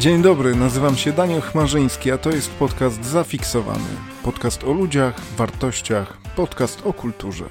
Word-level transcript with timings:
Dzień 0.00 0.22
dobry, 0.22 0.56
nazywam 0.56 0.94
się 0.94 1.12
Daniel 1.12 1.40
Chmarzyński, 1.40 2.12
a 2.12 2.18
to 2.18 2.30
jest 2.30 2.58
podcast 2.58 3.04
Zafiksowany. 3.04 3.90
Podcast 4.24 4.64
o 4.64 4.72
ludziach, 4.72 5.20
wartościach, 5.20 6.18
podcast 6.36 6.86
o 6.86 6.92
kulturze. 6.92 7.44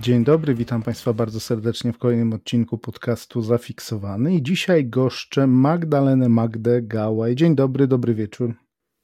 Dzień 0.00 0.24
dobry, 0.24 0.54
witam 0.54 0.82
Państwa 0.82 1.12
bardzo 1.12 1.40
serdecznie 1.40 1.92
w 1.92 1.98
kolejnym 1.98 2.32
odcinku 2.32 2.78
podcastu 2.78 3.42
Zafiksowany. 3.42 4.34
I 4.34 4.42
dzisiaj 4.42 4.86
goszczę 4.86 5.46
Magdalenę 5.46 6.28
Magdę 6.28 6.82
Gałaj. 6.82 7.34
Dzień 7.34 7.54
dobry, 7.54 7.86
dobry 7.86 8.14
wieczór. 8.14 8.54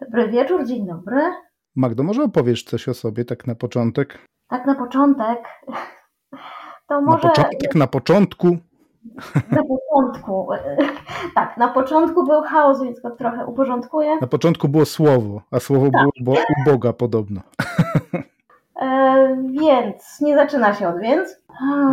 Dobry 0.01 0.29
wieczór, 0.29 0.67
dzień 0.67 0.87
dobry. 0.87 1.21
Magdo, 1.77 2.03
może 2.03 2.23
opowiesz 2.23 2.65
coś 2.65 2.89
o 2.89 2.95
sobie 2.95 3.25
tak 3.25 3.47
na 3.47 3.55
początek? 3.55 4.19
Tak 4.49 4.67
na 4.67 4.75
początek. 4.75 5.39
To 6.89 7.01
może... 7.03 7.23
Na 7.23 7.31
początek, 7.31 7.75
na 7.75 7.87
początku. 7.87 8.59
Na 9.51 9.63
początku. 9.63 10.49
Tak, 11.35 11.57
na 11.57 11.69
początku 11.69 12.27
był 12.27 12.43
chaos, 12.43 12.83
więc 12.83 13.01
go 13.01 13.11
trochę 13.11 13.47
uporządkuję. 13.47 14.17
Na 14.21 14.27
początku 14.27 14.69
było 14.69 14.85
słowo, 14.85 15.43
a 15.51 15.61
słowo 15.61 15.89
tak. 15.93 16.07
było 16.21 16.37
u 16.37 16.71
Boga 16.71 16.93
podobno. 16.93 17.41
E, 18.83 19.37
więc 19.51 20.21
nie 20.21 20.35
zaczyna 20.35 20.75
się 20.75 20.89
od 20.89 21.01
więc. 21.01 21.43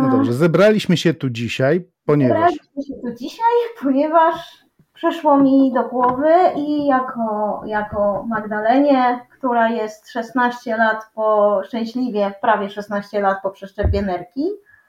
No 0.02 0.08
dobrze, 0.10 0.32
zebraliśmy 0.32 0.96
się 0.96 1.14
tu 1.14 1.30
dzisiaj, 1.30 1.88
ponieważ. 2.06 2.38
Zebraliśmy 2.38 2.82
się 2.82 3.00
tu 3.02 3.14
dzisiaj, 3.14 3.54
ponieważ 3.82 4.64
przyszło 4.94 5.38
mi 5.38 5.72
do 5.72 5.88
głowy 5.88 6.32
i 6.56 6.86
jako, 6.86 7.62
jako 7.66 8.24
Magdalenie, 8.28 9.26
która 9.38 9.70
jest 9.70 10.10
16 10.10 10.76
lat 10.76 11.10
po, 11.14 11.60
szczęśliwie 11.64 12.34
prawie 12.40 12.70
16 12.70 13.20
lat 13.20 13.38
po 13.42 13.50
przeszczepie 13.50 14.02
nerki 14.02 14.44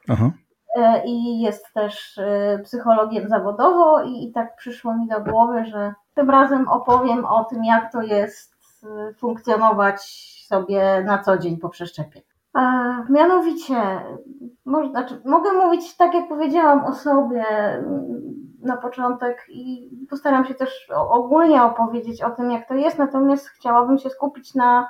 Aha. 0.08 0.32
E, 0.76 1.04
i 1.06 1.42
jest 1.42 1.74
też 1.74 2.18
e, 2.18 2.60
psychologiem 2.64 3.30
zawodowo 3.30 4.04
i, 4.04 4.32
tak 4.32 4.56
przyszło 4.56 4.98
mi 4.98 5.08
do 5.08 5.22
głowy, 5.22 5.66
że 5.66 5.94
tym 6.16 6.30
razem 6.30 6.68
opowiem 6.68 7.26
o 7.26 7.44
tym, 7.44 7.66
jak 7.66 7.92
to 7.92 8.02
jest 8.02 8.56
e, 8.84 9.14
funkcjonować 9.14 10.02
sobie 10.48 11.04
na 11.06 11.18
co 11.18 11.38
dzień 11.38 11.58
po 11.58 11.70
przeszczepie. 11.70 12.22
Mianowicie, 13.10 14.02
może, 14.66 14.90
znaczy, 14.90 15.22
mogę 15.26 15.54
mówić 15.54 15.98
tak, 15.98 16.14
jak 16.14 16.28
powiedziałam 16.28 16.86
o 16.86 16.94
sobie 16.94 17.46
na 18.60 18.78
początek 18.78 19.46
i 19.50 19.90
postaram 20.10 20.46
się 20.46 20.54
też 20.54 20.90
ogólnie 21.10 21.64
opowiedzieć 21.64 22.24
o 22.24 22.30
tym, 22.30 22.52
jak 22.52 22.68
to 22.68 22.74
jest, 22.74 22.98
natomiast 22.98 23.48
chciałabym 23.50 23.98
się 23.98 24.10
skupić 24.10 24.56
na, 24.56 24.90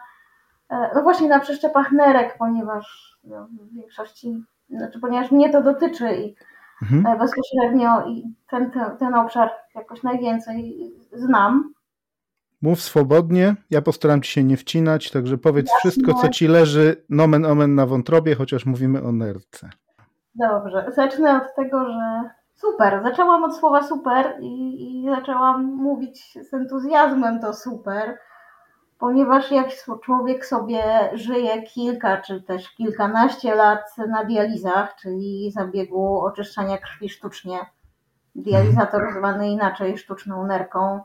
no 0.96 1.02
właśnie 1.04 1.30
na 1.30 1.40
przeszczepach 1.40 1.92
nerek, 1.92 2.36
ponieważ 2.38 3.18
no, 3.24 3.48
w 3.48 3.76
większości 3.76 4.44
znaczy, 4.78 5.00
ponieważ 5.00 5.32
mnie 5.32 5.50
to 5.50 5.64
dotyczy 5.64 6.16
i 6.16 6.36
mhm. 6.82 7.06
E, 7.06 7.20
bezpośrednio 7.20 8.06
i 8.08 8.36
ten, 8.50 8.72
ten, 8.72 8.98
ten 8.98 9.16
obszar 9.16 9.50
jakoś 9.76 10.04
najwięcej 10.04 10.78
znam. 11.14 11.74
Mów 12.62 12.82
swobodnie, 12.82 13.56
ja 13.70 13.82
postaram 13.82 14.22
ci 14.22 14.32
się 14.32 14.44
nie 14.44 14.58
wcinać, 14.58 15.12
także 15.12 15.38
powiedz 15.38 15.68
Jasne. 15.68 15.80
wszystko, 15.80 16.14
co 16.14 16.30
ci 16.30 16.48
leży 16.48 17.04
nomen 17.10 17.46
omen 17.46 17.76
na 17.76 17.86
wątrobie, 17.86 18.36
chociaż 18.36 18.66
mówimy 18.66 19.04
o 19.04 19.12
nerce. 19.12 19.70
Dobrze, 20.36 20.92
zacznę 20.96 21.38
od 21.38 21.56
tego, 21.56 21.86
że 21.86 22.30
super, 22.56 23.04
zaczęłam 23.04 23.44
od 23.44 23.58
słowa 23.58 23.84
super 23.84 24.38
i, 24.42 25.04
i 25.04 25.10
zaczęłam 25.10 25.66
mówić 25.66 26.38
z 26.50 26.54
entuzjazmem 26.54 27.40
to 27.40 27.54
super, 27.54 28.18
ponieważ 29.02 29.52
jak 29.52 29.68
człowiek 30.04 30.46
sobie 30.46 30.84
żyje 31.14 31.64
kilka 31.64 32.22
czy 32.22 32.42
też 32.42 32.70
kilkanaście 32.70 33.56
lat 33.56 33.98
na 34.08 34.26
dializach, 34.26 34.96
czyli 34.96 35.52
zabiegu 35.52 36.20
oczyszczania 36.20 36.78
krwi 36.78 37.10
sztucznie, 37.10 37.60
dializator 38.36 39.02
mhm. 39.02 39.20
zwany 39.20 39.50
inaczej 39.50 39.98
sztuczną 39.98 40.48
nerką, 40.48 41.02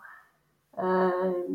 e, 0.79 1.11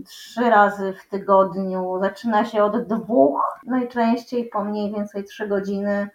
trzy 0.06 0.50
razy 0.50 0.94
w 0.94 1.10
tygodniu, 1.10 2.00
zaczyna 2.02 2.46
się 2.46 2.64
od 2.64 2.88
dwóch, 2.88 3.60
najczęściej 3.66 4.50
po 4.50 4.64
mniej 4.64 4.94
więcej 4.94 5.24
trzy 5.24 5.48
godziny. 5.48 6.10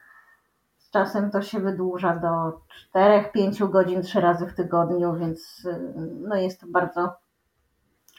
Z 0.79 0.91
czasem 0.91 1.31
to 1.31 1.43
się 1.43 1.61
wydłuża 1.61 2.17
do 2.17 2.61
czterech, 2.69 3.33
pięciu 3.33 3.69
godzin 3.69 4.03
trzy 4.03 4.21
razy 4.21 4.47
w 4.47 4.55
tygodniu, 4.55 5.15
więc 5.15 5.67
e, 5.73 5.79
no 6.29 6.37
jest 6.37 6.61
to 6.61 6.67
bardzo 6.67 7.15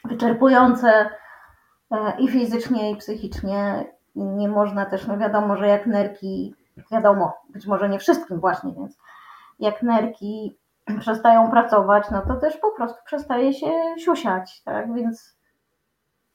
wyczerpujące 0.05 1.09
i 2.19 2.27
fizycznie, 2.27 2.91
i 2.91 2.95
psychicznie. 2.95 3.85
Nie 4.15 4.49
można 4.49 4.85
też, 4.85 5.07
no 5.07 5.17
wiadomo, 5.17 5.57
że 5.57 5.67
jak 5.67 5.87
nerki, 5.87 6.55
wiadomo, 6.91 7.33
być 7.49 7.67
może 7.67 7.89
nie 7.89 7.99
wszystkim 7.99 8.39
właśnie, 8.39 8.73
więc 8.73 8.97
jak 9.59 9.83
nerki 9.83 10.57
przestają 10.99 11.51
pracować, 11.51 12.11
no 12.11 12.21
to 12.21 12.35
też 12.35 12.57
po 12.57 12.71
prostu 12.71 12.97
przestaje 13.05 13.53
się 13.53 13.71
siusiać, 13.97 14.63
tak, 14.63 14.93
więc 14.93 15.37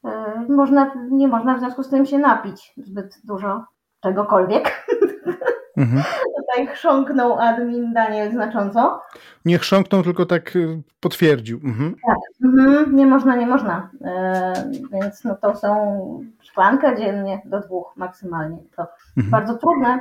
e, 0.04 0.40
można, 0.48 0.92
nie 1.10 1.28
można 1.28 1.56
w 1.56 1.60
związku 1.60 1.82
z 1.82 1.88
tym 1.90 2.06
się 2.06 2.18
napić 2.18 2.72
zbyt 2.76 3.20
dużo 3.24 3.64
czegokolwiek. 4.00 4.86
Mhm. 5.76 6.02
Tutaj 6.52 6.66
chrząknął 6.66 7.38
admin 7.38 7.92
Daniel 7.92 8.32
znacząco. 8.32 9.02
Nie 9.44 9.58
chrząknął, 9.58 10.02
tylko 10.02 10.26
tak 10.26 10.56
y, 10.56 10.82
potwierdził. 11.00 11.60
Mhm. 11.64 11.96
Tak, 12.06 12.16
mhm. 12.44 12.96
nie 12.96 13.06
można, 13.06 13.36
nie 13.36 13.46
można. 13.46 13.90
E, 14.04 14.52
więc 14.92 15.24
no 15.24 15.34
to 15.34 15.56
są 15.56 16.24
szklanka 16.42 16.96
dziennie 16.96 17.42
do 17.44 17.60
dwóch 17.60 17.96
maksymalnie. 17.96 18.58
To 18.76 18.86
mhm. 19.16 19.30
bardzo 19.30 19.54
trudne. 19.54 20.00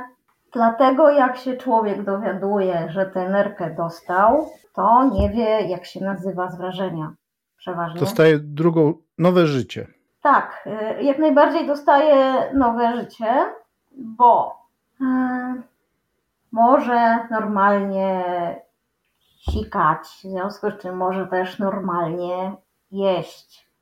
Dlatego 0.52 1.10
jak 1.10 1.36
się 1.36 1.56
człowiek 1.56 2.04
dowiaduje, 2.04 2.86
że 2.90 3.06
tę 3.06 3.28
nerkę 3.28 3.74
dostał, 3.74 4.48
to 4.72 5.10
nie 5.12 5.30
wie 5.30 5.60
jak 5.60 5.84
się 5.84 6.04
nazywa 6.04 6.50
z 6.50 6.58
wrażenia. 6.58 7.12
Przeważnie. 7.56 8.00
Dostaje 8.00 8.38
drugą, 8.38 8.94
nowe 9.18 9.46
życie. 9.46 9.86
Tak, 10.22 10.68
y, 11.00 11.02
jak 11.02 11.18
najbardziej 11.18 11.66
dostaje 11.66 12.34
nowe 12.54 12.96
życie, 12.96 13.44
bo 13.92 14.62
E, 15.02 15.62
może 16.52 17.18
normalnie 17.30 18.24
sikać, 19.50 19.98
w 20.06 20.20
związku 20.20 20.70
z 20.70 20.78
czym 20.78 20.96
może 20.96 21.26
też 21.26 21.58
normalnie 21.58 22.52
jeść. 22.90 23.72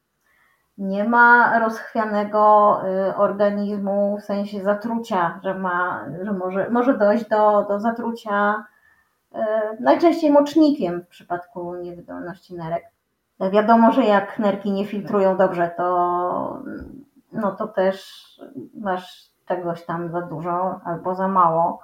Nie 0.78 1.04
ma 1.04 1.58
rozchwianego 1.58 2.80
y, 3.08 3.16
organizmu 3.16 4.18
w 4.18 4.24
sensie 4.24 4.62
zatrucia, 4.62 5.40
że, 5.42 5.54
ma, 5.54 6.04
że 6.24 6.32
może, 6.32 6.70
może 6.70 6.98
dojść 6.98 7.28
do, 7.28 7.66
do 7.68 7.80
zatrucia 7.80 8.64
y, 9.34 9.38
najczęściej 9.80 10.30
mocznikiem 10.30 11.00
w 11.00 11.08
przypadku 11.08 11.74
niewydolności 11.74 12.54
nerek. 12.54 12.84
Wiadomo, 13.52 13.92
że 13.92 14.04
jak 14.04 14.38
nerki 14.38 14.72
nie 14.72 14.86
filtrują 14.86 15.36
dobrze, 15.36 15.70
to, 15.76 16.62
no 17.32 17.52
to 17.52 17.68
też 17.68 18.10
masz 18.74 19.30
czegoś 19.46 19.84
tam 19.84 20.10
za 20.10 20.20
dużo 20.22 20.80
albo 20.84 21.14
za 21.14 21.28
mało. 21.28 21.80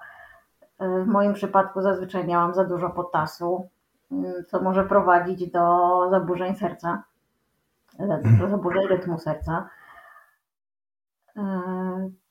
W 0.80 1.06
moim 1.06 1.34
przypadku 1.34 1.82
zazwyczaj 1.82 2.26
miałam 2.26 2.54
za 2.54 2.64
dużo 2.64 2.90
potasu, 2.90 3.68
co 4.48 4.62
może 4.62 4.84
prowadzić 4.84 5.50
do 5.50 6.00
zaburzeń 6.10 6.56
serca, 6.56 7.02
do 8.40 8.48
zaburzeń 8.48 8.86
rytmu 8.86 9.18
serca. 9.18 9.68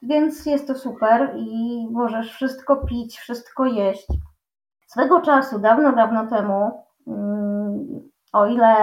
Więc 0.01 0.45
jest 0.45 0.67
to 0.67 0.75
super 0.75 1.34
i 1.35 1.88
możesz 1.91 2.34
wszystko 2.34 2.75
pić, 2.75 3.17
wszystko 3.17 3.66
jeść. 3.66 4.07
Swego 4.88 5.22
czasu, 5.22 5.59
dawno, 5.59 5.91
dawno 5.91 6.28
temu, 6.28 6.85
o 8.34 8.45
ile 8.45 8.75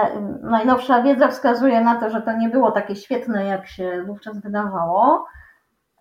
najnowsza 0.43 1.03
wiedza 1.03 1.29
wskazuje 1.29 1.81
na 1.81 2.01
to, 2.01 2.11
że 2.11 2.23
to 2.23 2.37
nie 2.37 2.49
było 2.49 2.73
takie 2.73 2.97
świetne, 2.97 3.47
jak 3.47 3.67
się 3.67 4.05
wówczas 4.07 4.41
wydawało, 4.41 5.25
E, 5.25 5.52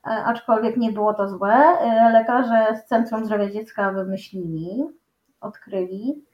aczkolwiek 0.03 0.77
nie 0.77 0.91
było 0.91 1.13
to 1.13 1.27
złe. 1.27 1.53
E, 1.53 2.11
lekarze 2.11 2.75
z 2.75 2.85
Centrum 2.85 3.25
Zdrowia 3.25 3.49
Dziecka 3.49 3.91
wymyślili, 3.91 4.83
odkryli, 5.41 6.25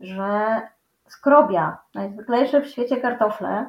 że 0.00 0.60
skrobia, 1.08 1.78
najzwyklejsze 1.94 2.60
w 2.60 2.66
świecie 2.66 2.96
kartofle, 2.96 3.66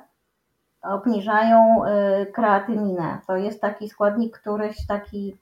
obniżają 0.81 1.85
e, 1.85 2.25
kreatyninę. 2.25 3.19
To 3.27 3.37
jest 3.37 3.61
taki 3.61 3.89
składnik, 3.89 4.39
któryś 4.39 4.87
taki, 4.87 5.37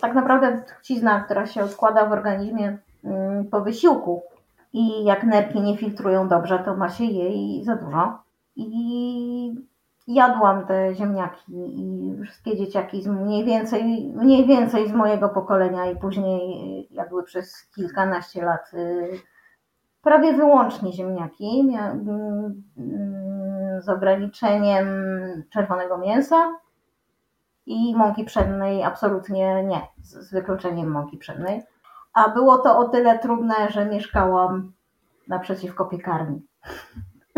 tak 0.00 0.14
naprawdę 0.14 0.62
trucizna, 0.62 1.20
która 1.20 1.46
się 1.46 1.62
odkłada 1.62 2.06
w 2.06 2.12
organizmie 2.12 2.78
mm, 3.04 3.44
po 3.44 3.60
wysiłku. 3.60 4.22
I 4.72 5.04
jak 5.04 5.24
nerki 5.24 5.60
nie 5.60 5.76
filtrują 5.76 6.28
dobrze, 6.28 6.58
to 6.58 6.76
ma 6.76 6.88
się 6.88 7.04
jej 7.04 7.64
za 7.64 7.76
dużo. 7.76 8.18
I 8.56 9.67
jadłam 10.08 10.66
te 10.66 10.94
ziemniaki 10.94 11.52
i 11.52 12.22
wszystkie 12.24 12.56
dzieciaki 12.56 13.02
z 13.02 13.06
mniej 13.06 13.44
więcej, 13.44 14.12
mniej 14.16 14.46
więcej 14.46 14.88
z 14.88 14.92
mojego 14.92 15.28
pokolenia 15.28 15.86
i 15.90 15.96
później 15.96 16.88
jadły 16.90 17.24
przez 17.24 17.70
kilkanaście 17.74 18.44
lat 18.44 18.74
y, 18.74 19.10
prawie 20.02 20.32
wyłącznie 20.32 20.92
ziemniaki 20.92 21.76
mm, 21.76 22.62
z 23.80 23.88
ograniczeniem 23.88 24.86
czerwonego 25.50 25.98
mięsa 25.98 26.58
i 27.66 27.96
mąki 27.96 28.24
pszennej 28.24 28.84
absolutnie 28.84 29.64
nie, 29.64 29.80
z 30.02 30.32
wykluczeniem 30.32 30.90
mąki 30.90 31.18
pszennej. 31.18 31.62
A 32.14 32.28
było 32.28 32.58
to 32.58 32.78
o 32.78 32.88
tyle 32.88 33.18
trudne, 33.18 33.54
że 33.70 33.86
mieszkałam 33.86 34.72
naprzeciwko 35.28 35.84
piekarni. 35.84 36.46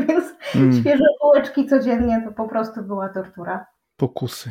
Więc 0.09 0.25
mm. 0.55 0.73
świeże 0.73 1.05
bułeczki 1.23 1.67
codziennie 1.67 2.23
to 2.27 2.33
po 2.33 2.49
prostu 2.49 2.83
była 2.83 3.09
tortura. 3.09 3.67
Pokusy. 3.97 4.51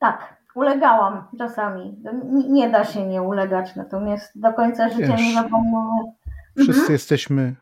Tak, 0.00 0.36
ulegałam 0.54 1.24
czasami. 1.38 2.02
Nie 2.48 2.70
da 2.70 2.84
się 2.84 3.06
nie 3.06 3.22
ulegać, 3.22 3.76
natomiast 3.76 4.40
do 4.40 4.52
końca 4.52 4.88
życia 4.88 5.06
Wiesz, 5.06 5.20
nie 5.20 5.34
zapomnę. 5.34 6.12
Wszyscy 6.56 6.80
mhm. 6.80 6.92
jesteśmy 6.92 7.56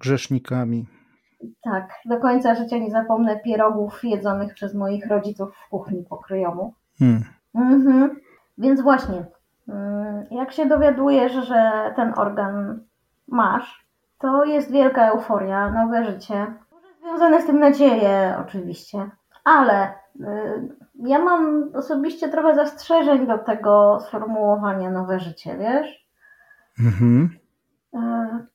grzesznikami. 0.00 0.86
Tak, 1.62 1.90
do 2.04 2.20
końca 2.20 2.54
życia 2.54 2.78
nie 2.78 2.90
zapomnę 2.90 3.40
pierogów 3.40 4.04
jedzonych 4.04 4.54
przez 4.54 4.74
moich 4.74 5.06
rodziców 5.06 5.48
w 5.66 5.68
kuchni 5.68 6.04
pokryjomu. 6.04 6.74
Hmm. 6.98 7.24
Mhm. 7.54 8.20
Więc 8.58 8.80
właśnie, 8.80 9.24
mm, 9.68 10.24
jak 10.30 10.52
się 10.52 10.66
dowiadujesz, 10.66 11.32
że 11.32 11.92
ten 11.96 12.12
organ 12.16 12.80
masz, 13.28 13.85
to 14.18 14.44
jest 14.44 14.72
wielka 14.72 15.10
euforia, 15.10 15.70
nowe 15.70 16.04
życie. 16.04 16.46
Związane 17.00 17.42
z 17.42 17.46
tym 17.46 17.60
nadzieje, 17.60 18.36
oczywiście, 18.40 19.10
ale 19.44 19.88
y, 20.20 20.24
ja 20.94 21.18
mam 21.18 21.70
osobiście 21.74 22.28
trochę 22.28 22.54
zastrzeżeń 22.54 23.26
do 23.26 23.38
tego 23.38 23.98
sformułowania 24.08 24.90
nowe 24.90 25.20
życie, 25.20 25.56
wiesz? 25.58 26.06
Mhm. 26.78 27.38
Y, 27.94 28.46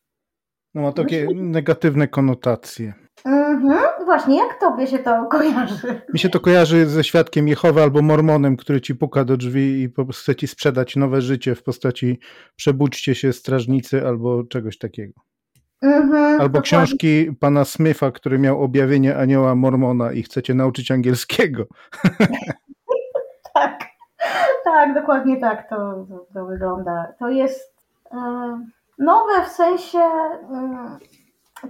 no 0.74 0.82
ma 0.82 0.92
takie 0.92 1.28
negatywne 1.36 2.08
konotacje. 2.08 2.94
Mhm, 3.26 4.06
właśnie, 4.06 4.38
jak 4.38 4.60
tobie 4.60 4.88
się 4.88 5.00
to 5.00 5.26
kojarzy? 5.26 6.02
Mi 6.14 6.20
się 6.20 6.30
to 6.30 6.40
kojarzy 6.40 6.86
ze 6.86 7.04
świadkiem 7.04 7.48
Jehowy 7.48 7.82
albo 7.82 8.02
mormonem, 8.02 8.58
który 8.58 8.82
ci 8.82 8.96
puka 8.96 9.26
do 9.26 9.38
drzwi 9.38 9.82
i 9.82 9.94
chce 10.14 10.36
ci 10.36 10.48
sprzedać 10.48 10.96
nowe 10.96 11.22
życie 11.22 11.56
w 11.56 11.64
postaci 11.64 12.20
przebudźcie 12.56 13.16
się 13.16 13.34
strażnicy 13.34 14.08
albo 14.08 14.44
czegoś 14.44 14.78
takiego. 14.78 15.22
Mhm, 15.82 16.14
albo 16.14 16.44
dokładnie. 16.44 16.62
książki 16.62 17.32
pana 17.40 17.66
Smitha, 17.66 18.12
który 18.12 18.40
miał 18.40 18.64
objawienie 18.64 19.18
anioła 19.18 19.56
mormona 19.56 20.12
i 20.12 20.24
chcecie 20.24 20.54
nauczyć 20.54 20.92
angielskiego. 20.92 21.66
tak, 23.54 23.80
tak, 24.64 24.94
dokładnie 24.94 25.40
tak 25.40 25.70
to, 25.70 25.76
to, 26.10 26.26
to 26.34 26.46
wygląda. 26.46 27.14
To 27.20 27.30
jest... 27.30 27.72
Nowe 29.00 29.44
w 29.46 29.48
sensie, 29.48 30.00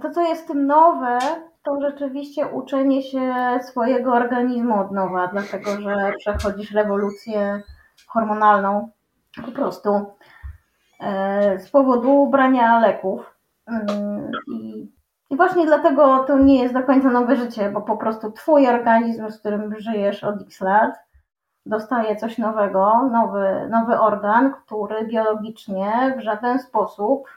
to 0.02 0.10
co 0.10 0.22
jest 0.22 0.46
tym 0.46 0.66
nowe, 0.66 1.18
to 1.62 1.80
rzeczywiście 1.80 2.46
uczenie 2.46 3.02
się 3.02 3.34
swojego 3.62 4.12
organizmu 4.12 4.80
od 4.80 4.92
nowa, 4.92 5.28
dlatego 5.28 5.80
że 5.80 6.12
przechodzisz 6.18 6.70
rewolucję 6.70 7.62
hormonalną 8.06 8.90
po 9.46 9.52
prostu 9.52 9.90
e, 11.00 11.58
z 11.58 11.70
powodu 11.70 12.26
brania 12.26 12.80
leków. 12.80 13.31
Mm, 13.66 14.30
I, 14.48 14.92
I 15.30 15.36
właśnie 15.36 15.66
dlatego 15.66 16.24
to 16.24 16.38
nie 16.38 16.62
jest 16.62 16.74
do 16.74 16.82
końca 16.82 17.10
nowe 17.10 17.36
życie, 17.36 17.70
bo 17.70 17.80
po 17.80 17.96
prostu 17.96 18.32
twój 18.32 18.68
organizm, 18.68 19.30
z 19.30 19.38
którym 19.38 19.74
żyjesz 19.78 20.24
od 20.24 20.42
x 20.42 20.60
lat, 20.60 20.94
dostaje 21.66 22.16
coś 22.16 22.38
nowego, 22.38 23.08
nowy, 23.12 23.68
nowy 23.70 24.00
organ, 24.00 24.52
który 24.52 25.06
biologicznie 25.06 26.14
w 26.18 26.22
żaden 26.22 26.58
sposób 26.58 27.28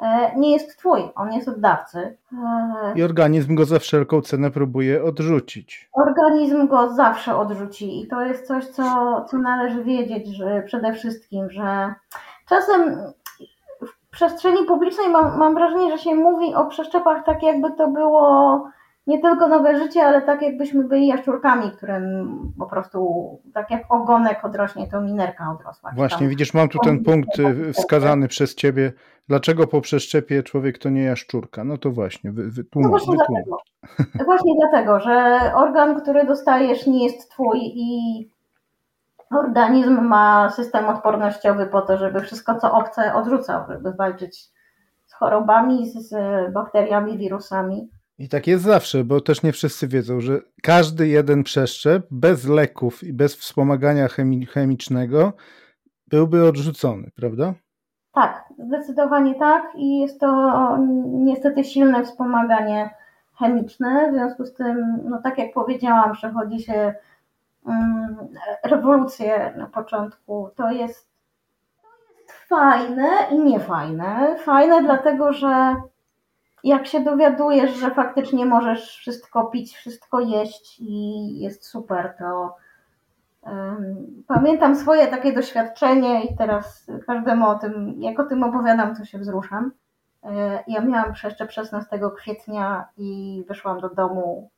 e, 0.00 0.36
nie 0.36 0.52
jest 0.52 0.78
twój, 0.78 1.00
on 1.14 1.32
jest 1.32 1.48
od 1.48 1.60
dawcy. 1.60 2.16
E, 2.32 2.92
I 2.94 3.02
organizm 3.02 3.54
go 3.54 3.64
za 3.64 3.78
wszelką 3.78 4.22
cenę 4.22 4.50
próbuje 4.50 5.04
odrzucić. 5.04 5.90
Organizm 5.92 6.68
go 6.68 6.94
zawsze 6.94 7.36
odrzuci 7.36 8.02
i 8.02 8.08
to 8.08 8.24
jest 8.24 8.46
coś, 8.46 8.66
co, 8.66 8.84
co 9.30 9.38
należy 9.38 9.84
wiedzieć, 9.84 10.36
że 10.36 10.62
przede 10.62 10.92
wszystkim, 10.92 11.50
że 11.50 11.94
czasem 12.48 12.96
przestrzeni 14.18 14.66
publicznej 14.66 15.08
mam, 15.08 15.38
mam 15.38 15.54
wrażenie, 15.54 15.90
że 15.90 15.98
się 16.04 16.14
mówi 16.14 16.54
o 16.54 16.66
przeszczepach 16.66 17.24
tak, 17.24 17.42
jakby 17.42 17.72
to 17.72 17.88
było 17.88 18.64
nie 19.06 19.22
tylko 19.22 19.48
nowe 19.48 19.78
życie, 19.78 20.02
ale 20.02 20.22
tak 20.22 20.42
jakbyśmy 20.42 20.84
byli 20.84 21.06
jaszczurkami, 21.06 21.70
którym 21.70 22.52
po 22.58 22.66
prostu 22.66 23.28
tak 23.54 23.70
jak 23.70 23.82
ogonek 23.88 24.44
odrośnie, 24.44 24.88
to 24.90 25.00
minerka 25.00 25.50
odrosła. 25.50 25.90
Właśnie, 25.96 26.18
tam. 26.18 26.28
widzisz, 26.28 26.54
mam 26.54 26.68
tu 26.68 26.78
ten 26.78 27.04
punkt 27.04 27.38
y, 27.38 27.72
wskazany 27.72 28.28
przez 28.28 28.54
ciebie. 28.54 28.92
Dlaczego 29.28 29.66
po 29.66 29.80
przeszczepie 29.80 30.42
człowiek 30.42 30.78
to 30.78 30.90
nie 30.90 31.02
jaszczurka? 31.02 31.64
No 31.64 31.78
to 31.78 31.90
właśnie, 31.90 32.32
wy, 32.32 32.50
wytłumacz. 32.50 32.90
No 32.90 32.98
właśnie, 33.06 33.16
dlatego. 33.16 33.58
właśnie 34.24 34.52
dlatego, 34.60 35.00
że 35.00 35.40
organ, 35.54 36.00
który 36.00 36.26
dostajesz 36.26 36.86
nie 36.86 37.04
jest 37.04 37.30
twój 37.30 37.58
i 37.62 38.30
organizm 39.30 40.00
ma 40.00 40.50
system 40.50 40.88
odpornościowy 40.88 41.66
po 41.66 41.82
to, 41.82 41.98
żeby 41.98 42.20
wszystko 42.20 42.60
co 42.60 42.72
obce 42.72 43.14
odrzucał, 43.14 43.64
żeby 43.68 43.92
walczyć 43.92 44.50
z 45.06 45.14
chorobami, 45.14 45.90
z 45.90 46.12
bakteriami, 46.52 47.18
wirusami. 47.18 47.90
I 48.18 48.28
tak 48.28 48.46
jest 48.46 48.64
zawsze, 48.64 49.04
bo 49.04 49.20
też 49.20 49.42
nie 49.42 49.52
wszyscy 49.52 49.88
wiedzą, 49.88 50.20
że 50.20 50.40
każdy 50.62 51.08
jeden 51.08 51.42
przeszczep 51.42 52.06
bez 52.10 52.48
leków 52.48 53.04
i 53.04 53.12
bez 53.12 53.36
wspomagania 53.36 54.08
chemi 54.08 54.46
chemicznego 54.46 55.32
byłby 56.06 56.48
odrzucony, 56.48 57.10
prawda? 57.16 57.54
Tak, 58.12 58.44
zdecydowanie 58.58 59.34
tak 59.34 59.62
i 59.76 59.98
jest 59.98 60.20
to 60.20 60.52
niestety 61.06 61.64
silne 61.64 62.04
wspomaganie 62.04 62.90
chemiczne, 63.38 64.10
w 64.10 64.14
związku 64.14 64.44
z 64.44 64.54
tym, 64.54 64.98
no 65.04 65.20
tak 65.22 65.38
jak 65.38 65.52
powiedziałam, 65.52 66.12
przechodzi 66.12 66.60
się 66.60 66.94
rewolucję 68.64 69.54
na 69.56 69.66
początku. 69.66 70.50
To 70.56 70.70
jest, 70.70 71.08
fajne 72.48 73.08
i 73.30 73.38
niefajne. 73.38 74.36
Fajne 74.38 74.82
dlatego, 74.82 75.32
że 75.32 75.76
jak 76.64 76.86
się 76.86 77.00
dowiadujesz, 77.00 77.70
że 77.70 77.90
faktycznie 77.90 78.46
możesz 78.46 78.96
wszystko 78.96 79.44
pić, 79.44 79.76
wszystko 79.76 80.20
jeść 80.20 80.80
i 80.80 81.38
jest 81.40 81.66
super, 81.66 82.14
to 82.18 82.56
pamiętam 84.26 84.76
swoje 84.76 85.06
takie 85.06 85.32
doświadczenie 85.32 86.24
i 86.24 86.36
teraz 86.36 86.86
każdemu 87.06 87.48
o 87.48 87.54
tym, 87.54 87.94
jak 87.98 88.20
o 88.20 88.24
tym 88.24 88.42
opowiadam, 88.42 88.96
to 88.96 89.04
się 89.04 89.18
wzruszam. 89.18 89.72
E, 90.24 90.64
ja 90.68 90.80
miałam 90.80 91.12
przeszczep 91.12 91.52
16 91.52 92.00
kwietnia 92.16 92.88
i 92.96 93.44
wyszłam 93.48 93.80
do 93.80 93.88
domu 93.88 94.50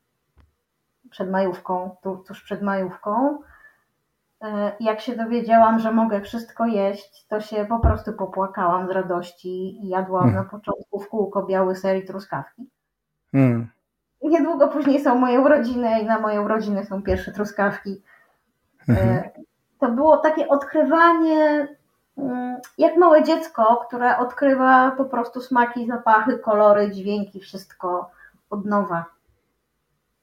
przed 1.11 1.31
majówką, 1.31 1.97
tuż 2.27 2.43
przed 2.43 2.63
majówką 2.63 3.39
E, 4.45 4.73
jak 4.81 5.01
się 5.01 5.17
dowiedziałam, 5.17 5.79
że 5.79 5.93
mogę 5.93 6.21
wszystko 6.21 6.67
jeść, 6.67 7.27
to 7.29 7.41
się 7.41 7.67
po 7.69 7.79
prostu 7.79 8.13
popłakałam 8.13 8.87
z 8.87 8.91
radości 8.91 9.85
i 9.85 9.89
jadłam 9.89 10.23
hmm. 10.23 10.45
na 10.45 10.51
początku 10.51 11.01
w 11.01 11.09
kółko 11.09 11.43
biały 11.43 11.77
ser 11.77 11.97
i 11.97 12.05
truskawki. 12.05 12.71
Hmm. 13.33 13.69
Niedługo 14.23 14.69
później 14.69 15.01
są 15.01 15.15
moje 15.15 15.41
urodziny 15.41 16.01
i 16.01 16.07
na 16.07 16.19
moje 16.19 16.43
urodziny 16.43 16.85
są 16.85 17.03
pierwsze 17.03 17.33
truskawki. 17.33 18.03
Hmm. 18.87 19.23
To 19.79 19.91
było 19.91 20.17
takie 20.17 20.49
odkrywanie, 20.49 21.69
mm, 22.19 22.57
jak 22.79 22.97
małe 22.97 23.25
dziecko, 23.25 23.85
które 23.87 24.19
odkrywa 24.19 24.91
po 24.91 25.05
prostu 25.05 25.41
smaki, 25.41 25.87
zapachy, 25.87 26.39
kolory, 26.39 26.91
dźwięki, 26.91 27.41
wszystko 27.41 28.11
od 28.51 28.65
nowa. 28.65 29.05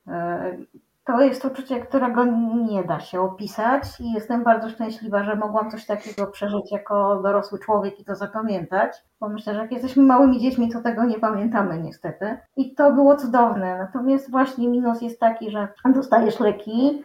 E, 0.07 0.57
to 1.05 1.21
jest 1.21 1.45
uczucie, 1.45 1.79
którego 1.79 2.25
nie 2.69 2.83
da 2.83 2.99
się 2.99 3.21
opisać 3.21 3.83
i 3.99 4.11
jestem 4.11 4.43
bardzo 4.43 4.69
szczęśliwa, 4.69 5.23
że 5.23 5.35
mogłam 5.35 5.71
coś 5.71 5.85
takiego 5.85 6.27
przeżyć 6.27 6.71
jako 6.71 7.21
dorosły 7.21 7.59
człowiek 7.59 7.99
i 7.99 8.05
to 8.05 8.15
zapamiętać, 8.15 8.91
bo 9.19 9.29
myślę, 9.29 9.53
że 9.53 9.59
jak 9.59 9.71
jesteśmy 9.71 10.03
małymi 10.03 10.39
dziećmi, 10.39 10.71
to 10.71 10.81
tego 10.81 11.03
nie 11.03 11.19
pamiętamy 11.19 11.77
niestety. 11.81 12.37
I 12.57 12.75
to 12.75 12.91
było 12.91 13.15
cudowne. 13.15 13.77
Natomiast 13.77 14.31
właśnie 14.31 14.67
minus 14.67 15.01
jest 15.01 15.19
taki, 15.19 15.51
że 15.51 15.67
dostajesz 15.93 16.39
leki, 16.39 17.03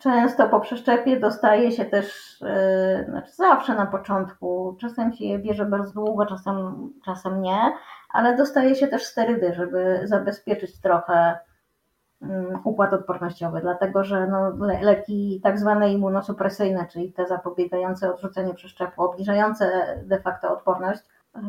Często 0.00 0.48
po 0.48 0.60
przeszczepie 0.60 1.20
dostaje 1.20 1.72
się 1.72 1.84
też, 1.84 2.38
e, 2.42 3.04
znaczy 3.08 3.32
zawsze 3.32 3.74
na 3.74 3.86
początku, 3.86 4.76
czasem 4.80 5.12
się 5.12 5.24
je 5.24 5.38
bierze 5.38 5.64
bardzo 5.64 5.92
długo, 5.92 6.26
czasem, 6.26 6.88
czasem 7.04 7.42
nie, 7.42 7.72
ale 8.08 8.36
dostaje 8.36 8.74
się 8.74 8.88
też 8.88 9.04
sterydy, 9.04 9.54
żeby 9.54 10.00
zabezpieczyć 10.04 10.80
trochę 10.80 11.38
Mm, 12.22 12.60
układ 12.64 12.92
odpornościowy, 12.92 13.60
dlatego 13.60 14.04
że 14.04 14.26
no, 14.26 14.50
leki 14.82 15.40
tak 15.42 15.58
zwane 15.58 15.92
immunosupresyjne, 15.92 16.86
czyli 16.92 17.12
te 17.12 17.26
zapobiegające 17.26 18.14
odrzuceniu 18.14 18.54
przeszczepu, 18.54 19.02
obniżające 19.02 19.96
de 20.04 20.20
facto 20.20 20.52
odporność, 20.52 21.02
yy, 21.36 21.42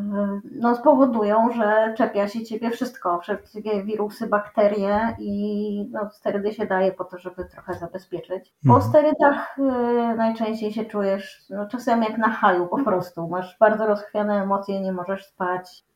no, 0.52 0.76
spowodują, 0.76 1.52
że 1.52 1.94
czepia 1.98 2.28
się 2.28 2.44
ciebie 2.44 2.72
wszystko, 2.72 3.20
wszystkie 3.20 3.84
wirusy, 3.84 4.28
bakterie 4.28 5.16
i 5.20 5.90
no, 5.92 6.10
sterydy 6.10 6.54
się 6.54 6.66
daje 6.66 6.92
po 6.92 7.06
to, 7.06 7.18
żeby 7.18 7.46
trochę 7.46 7.74
zabezpieczyć. 7.74 8.54
Po 8.68 8.74
mhm. 8.74 8.90
sterydach 8.90 9.58
y, 9.60 10.16
najczęściej 10.16 10.74
się 10.74 10.86
czujesz 10.86 11.46
no, 11.50 11.68
czasem 11.68 12.04
jak 12.04 12.18
na 12.18 12.30
haju 12.30 12.68
po 12.68 12.84
prostu. 12.84 13.28
Masz 13.28 13.58
bardzo 13.60 13.86
rozchwiane 13.86 14.44
emocje, 14.44 14.82
nie 14.82 14.92
możesz 14.92 15.26
spać, 15.26 15.84
y, 15.86 15.89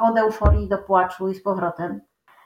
od 0.00 0.18
euforii 0.18 0.68
do 0.68 0.78
płaczu 0.78 1.28
i 1.28 1.34
z 1.34 1.42
powrotem. 1.42 2.00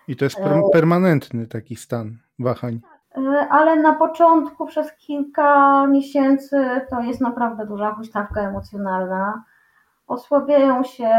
I 0.09 0.17
to 0.17 0.25
jest 0.25 0.37
per 0.37 0.63
permanentny 0.73 1.47
taki 1.47 1.77
stan 1.77 2.19
wahań. 2.39 2.81
E, 3.17 3.21
ale 3.51 3.77
na 3.77 3.95
początku 3.95 4.67
przez 4.67 4.93
kilka 4.93 5.87
miesięcy 5.87 6.81
to 6.91 7.01
jest 7.01 7.21
naprawdę 7.21 7.67
duża 7.67 7.95
huśtawka 7.95 8.41
emocjonalna. 8.41 9.45
osłabiają 10.07 10.85
się 10.85 11.11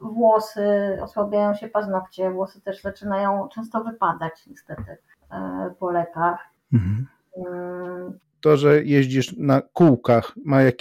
włosy, 0.00 0.98
osłabiają 1.02 1.54
się 1.54 1.68
paznokcie, 1.68 2.30
włosy 2.30 2.60
też 2.60 2.82
zaczynają 2.82 3.48
często 3.48 3.84
wypadać 3.84 4.46
niestety 4.46 4.96
e, 5.30 5.70
po 5.78 5.90
lekach. 5.90 6.48
Mhm. 6.72 7.06
To, 8.40 8.56
że 8.56 8.84
jeździsz 8.84 9.36
na 9.36 9.62
kółkach, 9.72 10.32
ma 10.44 10.62
jak, 10.62 10.74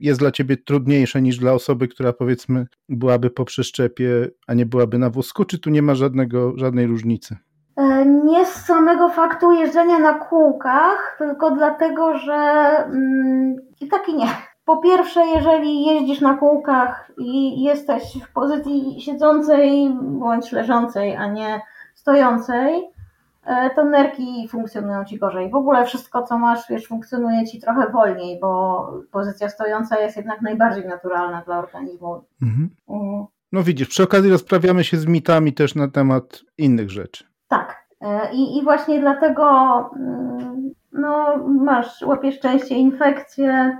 jest 0.00 0.20
dla 0.20 0.30
ciebie 0.30 0.56
trudniejsze 0.56 1.22
niż 1.22 1.38
dla 1.38 1.52
osoby, 1.52 1.88
która 1.88 2.12
powiedzmy 2.12 2.66
byłaby 2.88 3.30
po 3.30 3.44
przeszczepie, 3.44 4.30
a 4.46 4.54
nie 4.54 4.66
byłaby 4.66 4.98
na 4.98 5.10
wózku, 5.10 5.44
czy 5.44 5.58
tu 5.58 5.70
nie 5.70 5.82
ma 5.82 5.94
żadnego, 5.94 6.52
żadnej 6.56 6.86
różnicy? 6.86 7.36
E, 7.76 8.06
nie 8.06 8.46
z 8.46 8.54
samego 8.54 9.08
faktu 9.08 9.52
jeżdżenia 9.52 9.98
na 9.98 10.14
kółkach, 10.14 11.16
tylko 11.18 11.50
dlatego, 11.50 12.18
że 12.18 12.34
mm, 12.86 13.56
i 13.80 13.88
tak 13.88 14.08
i 14.08 14.14
nie. 14.14 14.28
Po 14.64 14.76
pierwsze, 14.76 15.26
jeżeli 15.26 15.86
jeździsz 15.86 16.20
na 16.20 16.34
kółkach 16.34 17.12
i 17.18 17.62
jesteś 17.62 18.02
w 18.24 18.32
pozycji 18.32 19.00
siedzącej 19.00 19.96
bądź 20.00 20.52
leżącej, 20.52 21.16
a 21.16 21.26
nie 21.26 21.60
stojącej, 21.94 22.82
to 23.74 23.84
nerki 23.84 24.48
funkcjonują 24.48 25.04
ci 25.04 25.18
gorzej. 25.18 25.50
W 25.50 25.54
ogóle 25.54 25.84
wszystko, 25.84 26.22
co 26.22 26.38
masz, 26.38 26.68
wiesz, 26.70 26.86
funkcjonuje 26.86 27.46
ci 27.46 27.60
trochę 27.60 27.90
wolniej, 27.90 28.40
bo 28.40 28.90
pozycja 29.10 29.48
stojąca 29.48 30.00
jest 30.00 30.16
jednak 30.16 30.42
najbardziej 30.42 30.86
naturalna 30.86 31.42
dla 31.42 31.58
organizmu. 31.58 32.24
Mhm. 32.42 32.70
Mhm. 32.88 33.24
No 33.52 33.62
widzisz, 33.62 33.88
przy 33.88 34.02
okazji 34.02 34.30
rozprawiamy 34.30 34.84
się 34.84 34.96
z 34.96 35.06
mitami 35.06 35.52
też 35.52 35.74
na 35.74 35.88
temat 35.88 36.42
innych 36.58 36.90
rzeczy. 36.90 37.24
Tak. 37.48 37.84
E, 38.00 38.32
I, 38.32 38.58
i 38.58 38.64
właśnie 38.64 39.00
dlatego 39.00 39.44
mm, 39.96 40.74
no, 40.92 41.36
masz, 41.46 42.02
łapiesz 42.02 42.40
częściej 42.40 42.78
infekcje. 42.78 43.78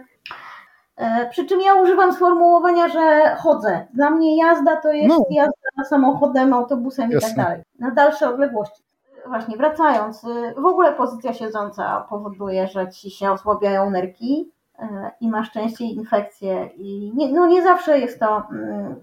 E, 0.97 1.29
przy 1.31 1.47
czym 1.47 1.61
ja 1.61 1.75
używam 1.75 2.13
sformułowania, 2.13 2.89
że 2.89 3.37
chodzę. 3.39 3.87
Dla 3.95 4.11
mnie 4.11 4.39
jazda 4.39 4.77
to 4.77 4.93
jest 4.93 5.09
no. 5.09 5.25
jazda 5.31 5.85
samochodem, 5.89 6.53
autobusem 6.53 7.11
Jasne. 7.11 7.29
i 7.29 7.35
tak 7.35 7.45
dalej. 7.45 7.63
Na 7.79 7.91
dalsze 7.91 8.29
odległości. 8.29 8.84
Właśnie 9.29 9.57
wracając, 9.57 10.25
y, 10.25 10.55
w 10.57 10.67
ogóle 10.67 10.93
pozycja 10.93 11.33
siedząca 11.33 12.07
powoduje, 12.09 12.69
że 12.69 12.91
ci 12.91 13.11
się 13.11 13.31
osłabiają 13.31 13.91
nerki 13.91 14.53
e, 14.79 15.11
i 15.21 15.29
masz 15.29 15.51
częściej 15.51 15.95
infekcje 15.95 16.67
i 16.67 17.13
nie, 17.15 17.33
no 17.33 17.47
nie 17.47 17.63
zawsze 17.63 17.99
jest 17.99 18.21
to 18.21 18.43
mm, 18.51 18.97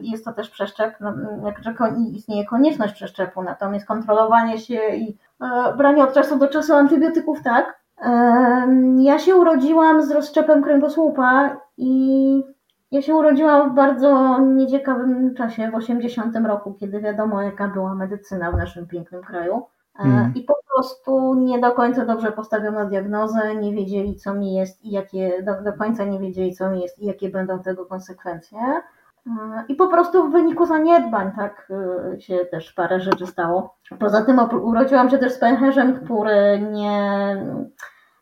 jest 0.00 0.24
to 0.24 0.32
też 0.32 0.50
przeszczep, 0.50 0.94
no, 1.00 1.12
że 1.60 1.74
istnieje 2.12 2.44
konieczność 2.46 2.94
przeszczepu, 2.94 3.42
natomiast 3.42 3.86
kontrolowanie 3.86 4.58
się 4.58 4.88
i 4.88 5.18
e, 5.40 5.74
branie 5.76 6.04
od 6.04 6.14
czasu 6.14 6.38
do 6.38 6.48
czasu 6.48 6.74
antybiotyków 6.74 7.42
tak. 7.42 7.86
Ja 8.98 9.18
się 9.18 9.36
urodziłam 9.36 10.02
z 10.02 10.10
rozszczepem 10.10 10.62
kręgosłupa 10.62 11.56
i 11.76 12.44
ja 12.90 13.02
się 13.02 13.14
urodziłam 13.14 13.70
w 13.70 13.74
bardzo 13.74 14.38
nieciekawym 14.38 15.34
czasie, 15.34 15.70
w 15.70 15.74
80 15.74 16.36
roku, 16.46 16.74
kiedy 16.74 17.00
wiadomo 17.00 17.42
jaka 17.42 17.68
była 17.68 17.94
medycyna 17.94 18.52
w 18.52 18.56
naszym 18.56 18.86
pięknym 18.86 19.22
kraju. 19.22 19.62
Mm. 19.98 20.32
I 20.34 20.42
po 20.42 20.54
prostu 20.74 21.34
nie 21.34 21.60
do 21.60 21.72
końca 21.72 22.04
dobrze 22.04 22.32
postawiono 22.32 22.86
diagnozę, 22.86 23.54
nie 23.54 23.72
wiedzieli 23.72 24.16
co 24.16 24.34
mi 24.34 24.54
jest 24.54 24.84
i 24.84 24.90
jakie, 24.90 25.42
do, 25.42 25.62
do 25.62 25.78
końca 25.78 26.04
nie 26.04 26.18
wiedzieli 26.18 26.54
co 26.54 26.70
mi 26.70 26.80
jest 26.80 26.98
i 26.98 27.06
jakie 27.06 27.28
będą 27.28 27.62
tego 27.62 27.86
konsekwencje. 27.86 28.58
I 29.68 29.74
po 29.74 29.88
prostu 29.88 30.28
w 30.28 30.32
wyniku 30.32 30.66
zaniedbań 30.66 31.32
tak 31.36 31.68
y, 32.14 32.20
się 32.20 32.38
też 32.38 32.72
parę 32.72 33.00
rzeczy 33.00 33.26
stało. 33.26 33.76
Poza 33.98 34.22
tym 34.22 34.40
urodziłam 34.62 35.10
się 35.10 35.18
też 35.18 35.32
z 35.32 35.38
pęcherzem, 35.38 36.04
który 36.04 36.60
nie 36.72 37.36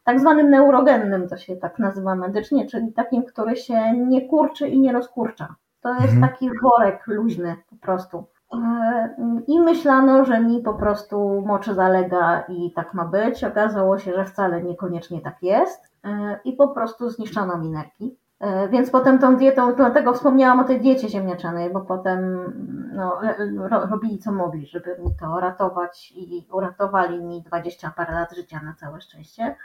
tak 0.05 0.21
zwanym 0.21 0.51
neurogennym, 0.51 1.29
to 1.29 1.37
się 1.37 1.57
tak 1.57 1.79
nazywa 1.79 2.15
medycznie, 2.15 2.67
czyli 2.67 2.93
takim, 2.93 3.23
który 3.23 3.57
się 3.57 3.93
nie 3.93 4.29
kurczy 4.29 4.69
i 4.69 4.81
nie 4.81 4.93
rozkurcza. 4.93 5.55
To 5.81 5.95
jest 5.95 6.15
mhm. 6.15 6.23
taki 6.23 6.51
worek 6.63 7.07
luźny 7.07 7.57
po 7.71 7.77
prostu. 7.77 8.25
E, 8.53 9.15
I 9.47 9.61
myślano, 9.61 10.25
że 10.25 10.41
mi 10.41 10.63
po 10.63 10.75
prostu 10.75 11.43
moczy 11.47 11.75
zalega 11.75 12.45
i 12.49 12.73
tak 12.73 12.95
ma 12.95 13.05
być. 13.05 13.45
Okazało 13.45 13.99
się, 13.99 14.15
że 14.15 14.25
wcale 14.25 14.63
niekoniecznie 14.63 15.21
tak 15.21 15.43
jest. 15.43 15.93
E, 16.05 16.39
I 16.45 16.53
po 16.53 16.69
prostu 16.69 17.11
zniszczono 17.11 17.59
mi 17.59 17.71
nerki. 17.71 18.17
E, 18.41 18.69
więc 18.69 18.91
potem 18.91 19.19
tą 19.19 19.37
dietą, 19.37 19.75
dlatego 19.75 20.13
wspomniałam 20.13 20.61
o 20.61 20.65
tej 20.65 20.81
diecie 20.81 21.09
ziemniaczanej, 21.09 21.73
bo 21.73 21.81
potem 21.81 22.53
no, 22.95 23.21
ro, 23.69 23.87
robili 23.87 24.19
co 24.19 24.33
mogli, 24.33 24.67
żeby 24.67 24.97
mi 24.99 25.17
to 25.21 25.41
ratować 25.41 26.13
i 26.17 26.47
uratowali 26.53 27.25
mi 27.25 27.43
20 27.43 27.91
parę 27.97 28.15
lat 28.15 28.35
życia 28.37 28.61
na 28.65 28.75
całe 28.75 29.01
szczęście. 29.01 29.57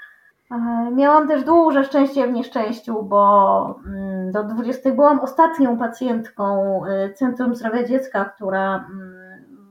Miałam 0.92 1.28
też 1.28 1.44
duże 1.44 1.84
szczęście 1.84 2.28
w 2.28 2.32
nieszczęściu, 2.32 3.04
bo 3.04 3.80
mm, 3.86 4.32
do 4.32 4.44
20 4.44 4.92
byłam 4.92 5.20
ostatnią 5.20 5.78
pacjentką 5.78 6.82
e, 6.86 7.14
Centrum 7.14 7.56
Zdrowia 7.56 7.84
Dziecka, 7.84 8.26
która 8.26 8.76
mm, 8.76 9.20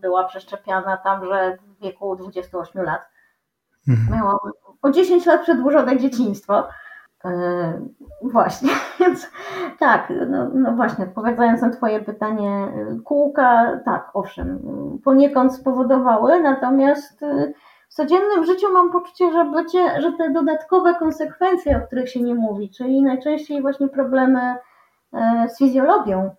była 0.01 0.25
przeszczepiana 0.25 0.97
tamże 0.97 1.57
w 1.57 1.83
wieku 1.83 2.17
28 2.17 2.83
lat. 2.83 3.09
Mhm. 3.89 4.19
Miałam 4.19 4.37
o 4.83 4.91
10 4.91 5.27
lat 5.27 5.43
przedłużone 5.43 5.99
dzieciństwo. 5.99 6.69
E, 7.25 7.81
właśnie, 8.23 8.71
więc 9.01 9.31
tak, 9.79 10.13
no, 10.29 10.51
no, 10.55 10.73
właśnie, 10.73 11.05
odpowiadając 11.05 11.63
na 11.63 11.71
Twoje 11.71 12.01
pytanie, 12.01 12.73
kółka, 13.05 13.81
tak, 13.85 14.11
owszem, 14.15 14.59
poniekąd 15.05 15.55
spowodowały, 15.55 16.41
natomiast 16.41 17.25
w 17.89 17.95
codziennym 17.95 18.45
życiu 18.45 18.73
mam 18.73 18.93
poczucie, 18.93 19.33
że, 19.33 19.45
bycie, 19.45 20.01
że 20.01 20.13
te 20.13 20.31
dodatkowe 20.31 20.95
konsekwencje, 20.95 21.77
o 21.77 21.87
których 21.87 22.11
się 22.11 22.23
nie 22.23 22.35
mówi, 22.35 22.71
czyli 22.71 23.03
najczęściej 23.03 23.63
właśnie 23.63 23.89
problemy 23.89 24.57
e, 25.13 25.49
z 25.49 25.59
fizjologią, 25.59 26.31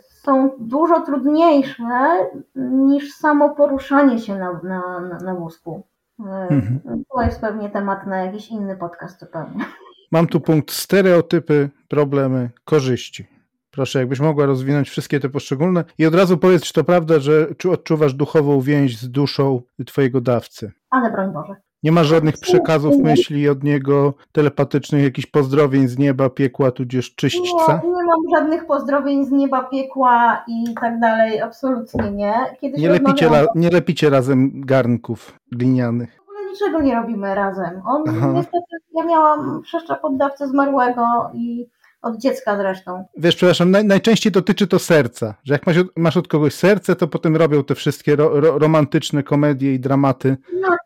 są 0.00 0.50
dużo 0.58 1.00
trudniejsze 1.00 2.28
niż 2.54 3.14
samo 3.14 3.50
poruszanie 3.50 4.18
się 4.18 4.36
na, 4.36 4.60
na, 4.62 5.00
na, 5.00 5.18
na 5.18 5.34
wózku. 5.34 5.82
Mhm. 6.18 7.04
To 7.12 7.22
jest 7.22 7.40
pewnie 7.40 7.70
temat 7.70 8.06
na 8.06 8.16
jakiś 8.16 8.50
inny 8.50 8.76
podcast 8.76 9.20
zupełnie. 9.20 9.64
Mam 10.12 10.26
tu 10.26 10.40
punkt 10.40 10.70
stereotypy, 10.70 11.70
problemy, 11.88 12.50
korzyści. 12.64 13.33
Proszę, 13.74 13.98
jakbyś 13.98 14.20
mogła 14.20 14.46
rozwinąć 14.46 14.90
wszystkie 14.90 15.20
te 15.20 15.28
poszczególne 15.28 15.84
i 15.98 16.06
od 16.06 16.14
razu 16.14 16.38
powiedz, 16.38 16.62
czy 16.62 16.72
to 16.72 16.84
prawda, 16.84 17.18
że 17.18 17.48
odczuwasz 17.72 18.14
duchową 18.14 18.60
więź 18.60 18.98
z 18.98 19.10
duszą 19.10 19.62
twojego 19.86 20.20
dawcy. 20.20 20.72
Ale 20.90 21.10
broń 21.10 21.32
Boże. 21.32 21.56
Nie 21.82 21.92
ma 21.92 22.04
żadnych 22.04 22.38
przekazów 22.38 22.96
myśli 22.98 23.48
od 23.48 23.64
niego, 23.64 24.14
telepatycznych, 24.32 25.02
jakichś 25.04 25.26
pozdrowień 25.26 25.88
z 25.88 25.98
nieba, 25.98 26.30
piekła, 26.30 26.70
tudzież 26.70 27.14
czyśćca? 27.14 27.80
Nie, 27.84 27.90
nie 27.90 28.04
mam 28.04 28.20
żadnych 28.36 28.66
pozdrowień 28.66 29.26
z 29.26 29.30
nieba, 29.30 29.64
piekła 29.64 30.44
i 30.48 30.74
tak 30.80 31.00
dalej, 31.00 31.40
absolutnie 31.40 32.10
nie. 32.10 32.34
Kiedyś 32.60 32.80
nie, 32.80 32.88
lepicie, 32.88 33.28
ra, 33.28 33.46
nie 33.54 33.70
lepicie 33.70 34.10
razem 34.10 34.60
garnków 34.64 35.38
glinianych 35.52 36.24
niczego 36.54 36.80
nie 36.80 36.94
robimy 36.94 37.34
razem. 37.34 37.82
On 37.86 38.04
Aha. 38.08 38.32
niestety, 38.34 38.76
ja 38.94 39.04
miałam 39.04 39.62
przeszczep 39.62 40.04
od 40.04 40.16
dawcy 40.16 40.48
zmarłego 40.48 41.30
i 41.34 41.66
od 42.04 42.16
dziecka 42.16 42.56
zresztą. 42.56 43.04
Wiesz, 43.16 43.36
przepraszam, 43.36 43.70
naj, 43.70 43.84
najczęściej 43.84 44.32
dotyczy 44.32 44.66
to 44.66 44.78
serca, 44.78 45.34
że 45.44 45.54
jak 45.54 45.66
masz, 45.66 45.76
masz 45.96 46.16
od 46.16 46.28
kogoś 46.28 46.54
serce, 46.54 46.96
to 46.96 47.08
potem 47.08 47.36
robią 47.36 47.64
te 47.64 47.74
wszystkie 47.74 48.16
ro, 48.16 48.40
ro, 48.40 48.58
romantyczne 48.58 49.22
komedie 49.22 49.74
i 49.74 49.80
dramaty. 49.80 50.36
No, 50.60 50.68
tak, 50.68 50.78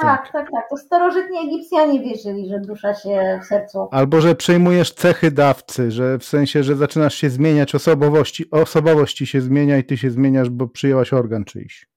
tak, 0.00 0.32
tak, 0.32 0.50
tak. 0.50 0.68
To 0.70 0.76
starożytni 0.76 1.38
Egipcjanie 1.38 2.00
wierzyli, 2.00 2.48
że 2.48 2.60
dusza 2.60 2.94
się 2.94 3.40
w 3.42 3.46
sercu. 3.46 3.88
Albo, 3.90 4.20
że 4.20 4.34
przejmujesz 4.34 4.92
cechy 4.92 5.30
dawcy, 5.30 5.90
że 5.90 6.18
w 6.18 6.24
sensie, 6.24 6.62
że 6.62 6.76
zaczynasz 6.76 7.14
się 7.14 7.30
zmieniać, 7.30 7.74
osobowości, 7.74 8.50
osobowości 8.50 9.26
się 9.26 9.40
zmienia 9.40 9.78
i 9.78 9.84
ty 9.84 9.96
się 9.96 10.10
zmieniasz, 10.10 10.50
bo 10.50 10.68
przyjęłaś 10.68 11.12
organ 11.12 11.44
czyjś. 11.44 11.90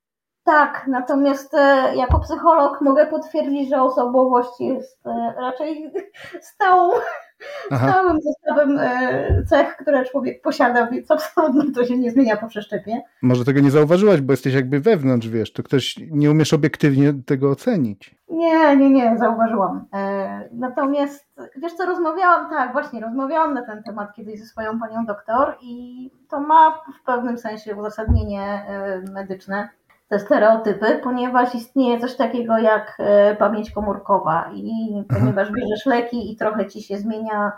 Tak, 0.46 0.86
natomiast 0.88 1.54
e, 1.54 1.96
jako 1.96 2.20
psycholog 2.20 2.82
mogę 2.82 3.08
potwierdzić, 3.08 3.70
że 3.70 3.82
osobowość 3.82 4.60
jest 4.60 5.06
e, 5.06 5.34
raczej 5.38 5.92
stałą, 6.54 6.92
stałym 7.66 8.18
zestawem 8.22 8.78
e, 8.80 9.44
cech, 9.50 9.78
które 9.78 10.06
człowiek 10.06 10.42
posiada, 10.42 10.88
więc 10.88 11.12
absolutnie 11.12 11.72
to 11.72 11.86
się 11.86 11.98
nie 11.98 12.12
zmienia 12.12 12.38
po 12.38 12.48
przeszczepie. 12.48 13.02
Może 13.22 13.46
tego 13.46 13.60
nie 13.60 13.72
zauważyłaś, 13.72 14.22
bo 14.22 14.34
jesteś 14.34 14.54
jakby 14.54 14.80
wewnątrz, 14.80 15.28
wiesz, 15.28 15.54
to 15.54 15.64
ktoś 15.64 15.96
nie 16.12 16.32
umiesz 16.32 16.54
obiektywnie 16.54 17.14
tego 17.26 17.52
ocenić. 17.52 18.16
Nie, 18.30 18.78
nie, 18.78 18.90
nie, 18.90 19.18
zauważyłam. 19.18 19.86
Natomiast, 20.52 21.28
wiesz 21.58 21.74
co, 21.74 21.86
rozmawiałam, 21.86 22.50
tak, 22.50 22.72
właśnie, 22.72 23.02
rozmawiałam 23.02 23.54
na 23.54 23.66
ten 23.66 23.84
temat 23.84 24.14
kiedyś 24.16 24.40
ze 24.40 24.46
swoją 24.46 24.80
panią 24.80 25.06
doktor 25.06 25.58
i 25.62 26.10
to 26.30 26.40
ma 26.40 26.72
w 27.02 27.06
pewnym 27.06 27.38
sensie 27.38 27.76
uzasadnienie 27.76 28.66
medyczne 29.12 29.70
te 30.14 30.20
stereotypy, 30.20 31.00
ponieważ 31.04 31.56
istnieje 31.56 32.00
coś 32.00 32.16
takiego 32.16 32.58
jak 32.58 32.96
e, 33.00 33.36
pamięć 33.36 33.72
komórkowa 33.72 34.52
i 34.54 35.04
ponieważ 35.10 35.52
bierzesz 35.52 35.86
leki 35.86 36.32
i 36.32 36.38
trochę 36.38 36.68
ci 36.68 36.84
się 36.84 36.98
zmienia 36.98 37.52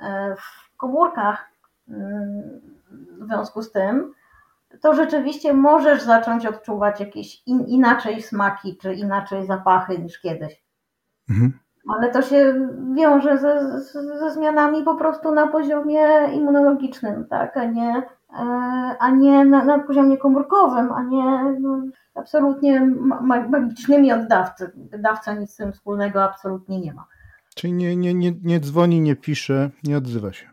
e, 0.00 0.36
w 0.36 0.76
komórkach 0.76 1.48
mm, 1.88 2.60
w 3.20 3.26
związku 3.26 3.62
z 3.62 3.72
tym, 3.72 4.12
to 4.80 4.94
rzeczywiście 4.94 5.54
możesz 5.54 6.02
zacząć 6.02 6.46
odczuwać 6.46 7.00
jakieś 7.00 7.42
in, 7.46 7.60
inaczej 7.66 8.22
smaki 8.22 8.76
czy 8.76 8.94
inaczej 8.94 9.46
zapachy 9.46 9.98
niż 9.98 10.20
kiedyś. 10.20 10.62
Mhm. 11.30 11.52
ale 11.96 12.12
to 12.12 12.22
się 12.22 12.68
wiąże 12.94 13.38
ze, 13.38 13.80
ze 14.18 14.30
zmianami 14.30 14.82
po 14.82 14.94
prostu 14.94 15.34
na 15.34 15.46
poziomie 15.46 16.08
immunologicznym, 16.32 17.26
tak, 17.26 17.56
a 17.56 17.64
nie, 17.64 18.02
a 18.98 19.10
nie 19.10 19.44
na, 19.44 19.64
na 19.64 19.78
poziomie 19.78 20.18
komórkowym, 20.18 20.92
a 20.92 21.02
nie 21.02 21.60
no, 21.60 21.82
absolutnie 22.14 22.80
magicznymi 23.48 24.12
od 24.12 24.26
dawcy. 24.26 24.72
Dawca 24.98 25.34
nic 25.34 25.50
z 25.50 25.56
tym 25.56 25.72
wspólnego 25.72 26.24
absolutnie 26.24 26.80
nie 26.80 26.94
ma. 26.94 27.06
Czyli 27.54 27.72
nie, 27.72 27.96
nie, 27.96 28.14
nie, 28.14 28.32
nie 28.42 28.60
dzwoni, 28.60 29.00
nie 29.00 29.16
pisze, 29.16 29.70
nie 29.84 29.96
odzywa 29.96 30.32
się. 30.32 30.52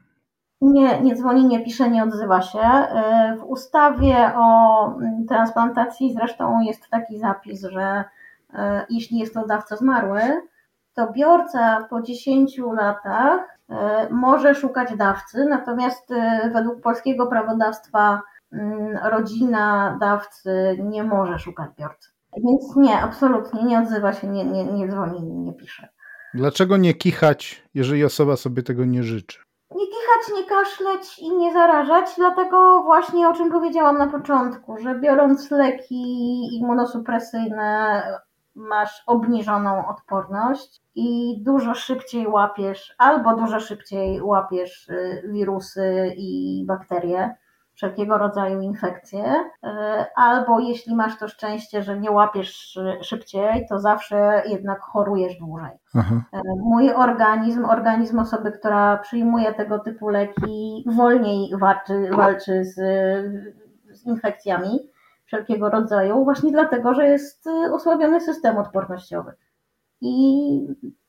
Nie, 0.61 1.01
nie 1.01 1.15
dzwoni, 1.15 1.45
nie 1.45 1.63
pisze, 1.63 1.89
nie 1.89 2.03
odzywa 2.03 2.41
się. 2.41 2.59
E, 2.59 3.35
w 3.39 3.43
ustawie 3.43 4.31
o 4.35 4.95
transplantacji 5.27 6.13
zresztą 6.13 6.61
jest 6.61 6.89
taki 6.89 7.19
zapis, 7.19 7.61
że 7.63 8.03
e, 8.53 8.85
jeśli 8.89 9.19
jest 9.19 9.33
to 9.33 9.47
dawca 9.47 9.75
zmarły, 9.75 10.21
to 10.93 11.11
biorca 11.11 11.87
po 11.89 12.01
10 12.01 12.57
latach 12.57 13.39
e, 13.39 13.58
może 14.09 14.55
szukać 14.55 14.95
dawcy, 14.97 15.45
natomiast 15.49 16.09
według 16.53 16.81
polskiego 16.81 17.27
prawodawstwa 17.27 18.21
mm, 18.53 18.97
rodzina 19.03 19.97
dawcy 19.99 20.77
nie 20.83 21.03
może 21.03 21.39
szukać 21.39 21.69
biorcy. 21.79 22.09
Więc 22.37 22.75
nie, 22.75 22.97
absolutnie 22.97 23.63
nie 23.63 23.79
odzywa 23.79 24.13
się, 24.13 24.27
nie, 24.27 24.45
nie, 24.45 24.65
nie 24.65 24.87
dzwoni, 24.87 25.23
nie 25.23 25.53
pisze. 25.53 25.87
Dlaczego 26.33 26.77
nie 26.77 26.93
kichać, 26.93 27.63
jeżeli 27.73 28.05
osoba 28.05 28.35
sobie 28.35 28.63
tego 28.63 28.85
nie 28.85 29.03
życzy? 29.03 29.39
Nie 29.71 29.85
kichać, 29.85 30.35
nie 30.35 30.43
kaszleć 30.43 31.19
i 31.19 31.37
nie 31.37 31.53
zarażać, 31.53 32.05
dlatego 32.17 32.83
właśnie 32.83 33.29
o 33.29 33.33
czym 33.33 33.51
powiedziałam 33.51 33.97
na 33.97 34.07
początku, 34.07 34.77
że 34.77 34.99
biorąc 34.99 35.51
leki 35.51 36.03
immunosupresyjne 36.57 38.03
masz 38.59 39.03
obniżoną 39.07 39.87
odporność 39.87 40.81
i 40.95 41.41
dużo 41.43 41.73
szybciej 41.73 42.27
łapiesz, 42.27 42.95
albo 42.97 43.35
dużo 43.35 43.59
szybciej 43.59 44.21
łapiesz 44.21 44.89
y, 44.89 45.23
wirusy 45.31 46.13
i 46.17 46.63
bakterie 46.67 47.35
wszelkiego 47.79 48.17
rodzaju 48.17 48.61
infekcje, 48.61 49.23
e, 49.63 50.05
albo 50.15 50.59
jeśli 50.59 50.95
masz 50.95 51.17
to 51.17 51.27
szczęście, 51.27 51.83
że 51.83 51.99
nie 51.99 52.11
łapiesz 52.11 52.79
szybciej, 53.01 53.65
to 53.69 53.79
zawsze 53.79 54.43
jednak 54.45 54.81
chorujesz 54.81 55.37
dłużej. 55.37 55.71
Aha. 55.95 56.21
Mój 56.57 56.93
organizm, 56.93 57.65
organizm 57.65 58.19
osoby, 58.19 58.51
która 58.51 58.97
przyjmuje 58.97 59.53
tego 59.53 59.79
typu 59.79 60.09
leki, 60.09 60.85
wolniej 60.95 61.57
walczy, 61.57 62.09
walczy 62.11 62.65
z, 62.65 62.75
z 63.91 64.05
infekcjami 64.05 64.79
wszelkiego 65.29 65.69
rodzaju, 65.69 66.23
właśnie 66.23 66.51
dlatego, 66.51 66.93
że 66.93 67.07
jest 67.07 67.45
osłabiony 67.71 68.21
system 68.21 68.57
odpornościowy. 68.57 69.33
I 70.01 70.59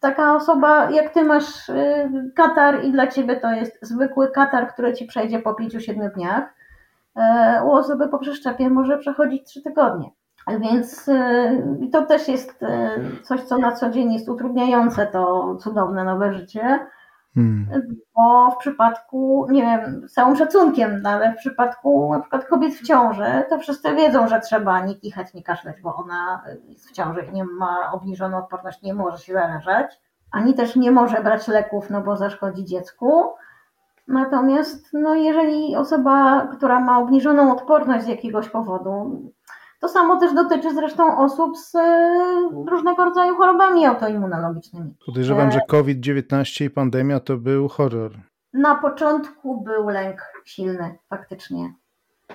taka 0.01 0.37
osoba, 0.37 0.91
jak 0.91 1.15
ty 1.15 1.25
masz 1.25 1.69
y, 1.69 2.33
katar 2.37 2.85
i 2.85 2.93
dla 2.93 3.07
ciebie 3.07 3.37
to 3.37 3.53
jest 3.53 3.79
zwykły 3.83 4.31
katar, 4.31 4.73
który 4.73 4.95
ci 4.95 5.07
przejdzie 5.07 5.39
po 5.39 5.53
5-7 5.53 6.15
dniach, 6.15 6.61
E, 7.17 7.63
u 7.65 7.73
osoby 7.73 8.09
po 8.09 8.19
przeszczepie 8.19 8.71
może 8.71 8.99
przechodzić 8.99 9.45
3 9.45 9.63
tygodnie. 9.63 10.11
Więc 10.61 11.09
e, 11.09 11.63
to 11.93 12.07
też 12.07 12.29
jest 12.29 12.65
coś, 13.23 13.41
co 13.41 13.59
na 13.59 13.73
co 13.73 13.91
dzień 13.91 14.13
jest 14.13 14.29
utrudniające 14.29 15.07
to 15.07 15.57
cudowne 15.57 16.05
nowe 16.05 16.35
życie. 16.35 16.87
Hmm. 17.35 17.67
Bo 18.17 18.51
w 18.51 18.57
przypadku, 18.57 19.47
nie 19.51 19.63
wiem, 19.63 20.09
z 20.09 20.13
całym 20.13 20.37
szacunkiem, 20.37 21.01
no 21.03 21.11
ale 21.11 21.33
w 21.33 21.37
przypadku 21.37 22.13
na 22.13 22.21
przykład 22.21 22.45
kobiet 22.45 22.75
w 22.75 22.87
ciąży, 22.87 23.45
to 23.49 23.59
wszyscy 23.59 23.95
wiedzą, 23.95 24.29
że 24.29 24.41
trzeba 24.41 24.81
nie 24.81 24.95
kichać, 24.95 25.35
nie 25.35 25.43
kaszleć, 25.43 25.77
bo 25.83 25.97
ona 25.97 26.43
jest 26.69 26.89
w 26.89 26.93
ciąży 26.93 27.23
i 27.23 27.33
nie 27.33 27.45
ma 27.45 27.93
obniżoną 27.93 28.39
odporność, 28.39 28.83
nie 28.83 28.95
może 28.95 29.19
się 29.19 29.33
zarażać, 29.33 30.01
ani 30.33 30.55
też 30.55 30.77
nie 30.77 30.91
może 30.91 31.23
brać 31.23 31.49
leków, 31.49 31.91
no 31.91 32.01
bo 32.01 32.17
zaszkodzi 32.17 32.65
dziecku. 32.65 33.25
Natomiast 34.09 34.89
no, 34.93 35.15
jeżeli 35.15 35.77
osoba, 35.77 36.47
która 36.47 36.81
ma 36.81 36.99
obniżoną 36.99 37.53
odporność 37.53 38.05
z 38.05 38.09
jakiegoś 38.09 38.49
powodu, 38.49 39.23
to 39.81 39.89
samo 39.89 40.17
też 40.17 40.35
dotyczy 40.35 40.75
zresztą 40.75 41.19
osób 41.19 41.59
z 41.59 41.75
e, 41.75 42.65
różnego 42.67 43.05
rodzaju 43.05 43.37
chorobami 43.37 43.87
autoimmunologicznymi. 43.87 44.95
Podejrzewam, 45.07 45.53
że 45.53 45.61
COVID-19 45.69 46.65
i 46.65 46.71
pandemia 46.71 47.21
to 47.21 47.37
był 47.37 47.69
horror. 47.69 48.13
Na 48.53 48.75
początku 48.75 49.61
był 49.61 49.89
lęk 49.89 50.33
silny, 50.45 50.99
faktycznie. 51.11 51.75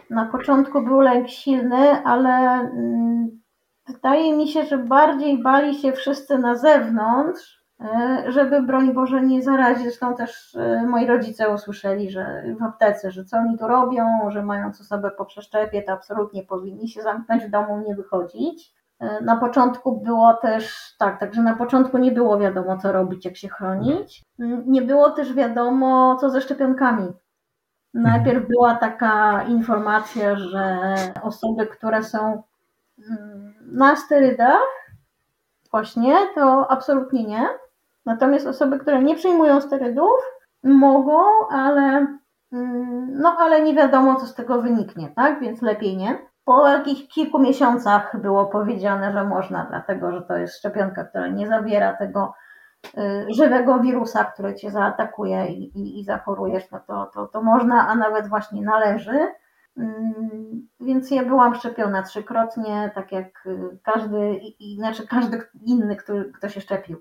Na 0.10 0.26
początku 0.26 0.82
był 0.82 1.00
lęk 1.00 1.30
silny, 1.30 2.04
ale 2.04 2.30
mm, 2.30 3.42
wydaje 3.88 4.38
mi 4.38 4.48
się, 4.48 4.66
że 4.66 4.78
bardziej 4.78 5.44
bali 5.44 5.76
się 5.76 5.92
wszyscy 5.92 6.38
na 6.38 6.56
zewnątrz, 6.56 7.65
E, 7.65 7.65
żeby 8.28 8.62
broń 8.62 8.94
Boże 8.94 9.22
nie 9.22 9.42
zarazić. 9.42 9.84
Zresztą 9.84 10.16
też 10.16 10.56
e, 10.56 10.86
moi 10.88 11.08
rodzice 11.08 11.54
usłyszeli, 11.54 12.12
że 12.12 12.44
w 12.60 12.64
aptece, 12.64 13.12
że 13.12 13.26
co 13.26 13.38
oni 13.38 13.58
tu 13.58 13.68
robią, 13.68 14.06
że 14.30 14.44
mając 14.44 14.82
osobę 14.82 15.12
po 15.12 15.26
przeszczepie, 15.26 15.82
to 15.82 15.92
absolutnie 15.92 16.44
powinni 16.44 16.90
się 16.90 17.02
zamknąć 17.02 17.46
w 17.46 17.50
domu, 17.50 17.84
nie 17.88 17.96
wychodzić. 17.96 18.74
E, 19.00 19.22
na 19.22 19.38
początku 19.38 20.02
było 20.02 20.34
też 20.34 20.96
tak, 21.00 21.20
także 21.20 21.42
na 21.42 21.56
początku 21.56 21.98
nie 21.98 22.12
było 22.12 22.40
wiadomo, 22.40 22.78
co 22.78 22.92
robić, 22.92 23.26
jak 23.26 23.38
się 23.38 23.50
chronić. 23.50 24.24
Mm, 24.40 24.64
nie 24.68 24.82
było 24.82 25.12
też 25.12 25.34
wiadomo, 25.34 26.18
co 26.22 26.30
ze 26.30 26.42
szczepionkami. 26.42 27.14
Najpierw 27.94 28.48
była 28.48 28.76
taka 28.76 29.44
informacja, 29.44 30.36
że 30.36 30.80
osoby, 31.24 31.68
które 31.68 32.04
są 32.04 32.44
mm, 33.10 33.54
na 33.72 33.96
sterydach, 33.96 34.92
właśnie, 35.72 36.16
to 36.36 36.72
absolutnie 36.72 37.24
nie. 37.24 37.50
Natomiast 38.06 38.48
osoby, 38.48 38.80
które 38.80 39.04
nie 39.04 39.16
przyjmują 39.16 39.62
sterydów, 39.62 40.36
mogą, 40.64 41.20
ale, 41.50 42.08
mm, 42.52 43.08
no, 43.20 43.36
ale 43.40 43.62
nie 43.62 43.74
wiadomo, 43.74 44.16
co 44.16 44.26
z 44.26 44.36
tego 44.36 44.62
wyniknie, 44.62 45.10
tak? 45.16 45.40
Więc 45.40 45.62
lepiej 45.62 45.98
nie. 45.98 46.18
Po 46.46 46.68
jakichś 46.68 47.08
kilku 47.08 47.40
miesiącach 47.40 48.22
było 48.22 48.46
powiedziane, 48.46 49.14
że 49.14 49.24
można, 49.24 49.66
dlatego 49.70 50.12
że 50.12 50.22
to 50.22 50.38
jest 50.38 50.58
szczepionka, 50.58 51.04
która 51.04 51.28
nie 51.28 51.48
zawiera 51.48 51.94
tego 51.94 52.34
y, 52.98 53.26
żywego 53.30 53.80
wirusa, 53.80 54.24
który 54.24 54.56
cię 54.56 54.72
zaatakuje 54.72 55.48
i, 55.48 55.80
i, 55.80 56.00
i 56.00 56.04
zachorujesz, 56.04 56.72
no 56.72 56.80
to, 56.88 57.06
to, 57.14 57.28
to 57.28 57.42
można, 57.42 57.88
a 57.88 57.96
nawet 57.96 58.28
właśnie 58.28 58.62
należy. 58.62 59.28
Mm, 59.78 60.68
więc 60.80 61.12
ja 61.12 61.26
byłam 61.26 61.56
szczepiona 61.56 62.04
trzykrotnie, 62.04 62.92
tak 62.96 63.12
jak 63.12 63.48
każdy, 63.84 64.36
i, 64.60 64.76
znaczy 64.76 65.08
każdy 65.08 65.42
inny, 65.62 65.96
który, 65.96 66.32
kto 66.32 66.50
się 66.50 66.62
szczepił. 66.62 66.98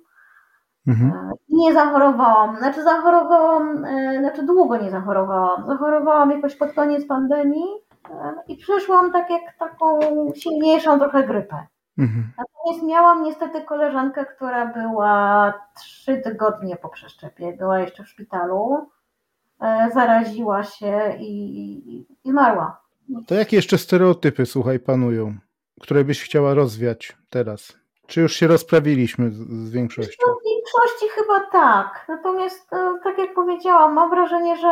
Mhm. 0.87 1.13
E, 1.13 1.31
nie 1.49 1.75
zachorowałam, 1.75 2.57
znaczy 2.59 2.83
zachorowałam, 2.83 3.85
e, 3.85 4.19
znaczy 4.19 4.43
długo 4.43 4.77
nie 4.77 4.91
zachorowałam. 4.91 5.67
Zachorowałam 5.67 6.31
jakoś 6.31 6.57
pod 6.57 6.73
koniec 6.73 7.07
pandemii 7.07 7.67
e, 8.11 8.35
i 8.49 8.57
przyszłam 8.57 9.13
tak 9.13 9.31
jak 9.31 9.43
taką 9.59 10.01
silniejszą 10.35 10.99
trochę 10.99 11.25
grypę. 11.25 11.67
Mhm. 11.99 12.33
Natomiast 12.39 12.87
miałam 12.87 13.23
niestety 13.23 13.63
koleżankę, 13.63 14.27
która 14.27 14.67
była 14.67 15.53
trzy 15.77 16.17
tygodnie 16.17 16.77
po 16.77 16.89
przeszczepie, 16.89 17.57
była 17.59 17.79
jeszcze 17.79 18.05
w 18.05 18.09
szpitalu, 18.09 18.89
zaraziła 19.95 20.63
się 20.63 21.17
i, 21.19 21.59
i, 21.59 22.01
i 22.25 22.31
zmarła. 22.31 22.81
To 23.27 23.35
jakie 23.35 23.57
jeszcze 23.57 23.79
stereotypy, 23.79 24.47
słuchaj, 24.47 24.81
panują, 24.81 25.35
które 25.81 26.05
byś 26.05 26.23
chciała 26.23 26.55
rozwiać 26.55 27.17
teraz? 27.31 27.73
Czy 28.07 28.21
już 28.21 28.35
się 28.35 28.47
rozprawiliśmy 28.47 29.31
z, 29.31 29.37
z 29.37 29.71
większością? 29.71 30.27
W 30.65 30.67
większości 30.67 31.09
chyba 31.09 31.41
tak. 31.53 32.05
Natomiast, 32.09 32.73
e, 32.73 32.95
tak 33.05 33.19
jak 33.19 33.35
powiedziałam, 33.35 33.93
mam 33.93 34.11
wrażenie, 34.11 34.57
że 34.57 34.71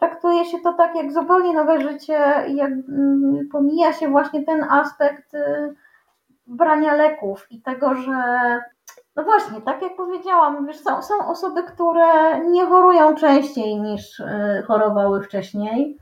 traktuje 0.00 0.44
się 0.44 0.58
to 0.58 0.72
tak 0.72 0.94
jak 0.96 1.12
zupełnie 1.12 1.54
nowe 1.54 1.80
życie 1.80 2.44
i 2.48 2.56
jak 2.56 2.70
mm, 2.70 3.48
pomija 3.52 3.92
się 3.92 4.08
właśnie 4.08 4.44
ten 4.44 4.64
aspekt 4.64 5.34
y, 5.34 5.74
brania 6.46 6.94
leków 6.94 7.46
i 7.50 7.62
tego, 7.62 7.94
że 7.94 8.14
no 9.16 9.24
właśnie, 9.24 9.60
tak 9.60 9.82
jak 9.82 9.96
powiedziałam, 9.96 10.66
wiesz, 10.66 10.80
są, 10.80 11.02
są 11.02 11.26
osoby, 11.26 11.62
które 11.62 12.40
nie 12.40 12.66
chorują 12.66 13.14
częściej 13.14 13.76
niż 13.80 14.20
y, 14.20 14.62
chorowały 14.66 15.22
wcześniej, 15.22 15.98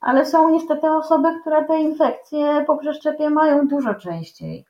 ale 0.00 0.26
są 0.26 0.48
niestety 0.48 0.90
osoby, 0.90 1.28
które 1.40 1.64
te 1.64 1.80
infekcje 1.80 2.64
po 2.66 2.76
przeszczepie 2.76 3.30
mają 3.30 3.68
dużo 3.68 3.94
częściej. 3.94 4.66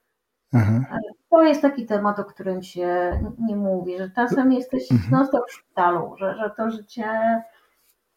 Mhm. 0.55 0.85
To 1.31 1.43
jest 1.43 1.63
taki 1.63 1.87
temat, 1.87 2.19
o 2.19 2.25
którym 2.25 2.63
się 2.63 3.21
nie 3.39 3.57
mówi, 3.57 3.99
że 3.99 4.11
czasem 4.11 4.53
jesteś 4.53 4.93
mhm. 4.93 5.11
non 5.11 5.43
w 5.49 5.53
szpitalu, 5.53 6.17
że, 6.19 6.37
że 6.37 6.51
to 6.57 6.71
życie 6.71 7.05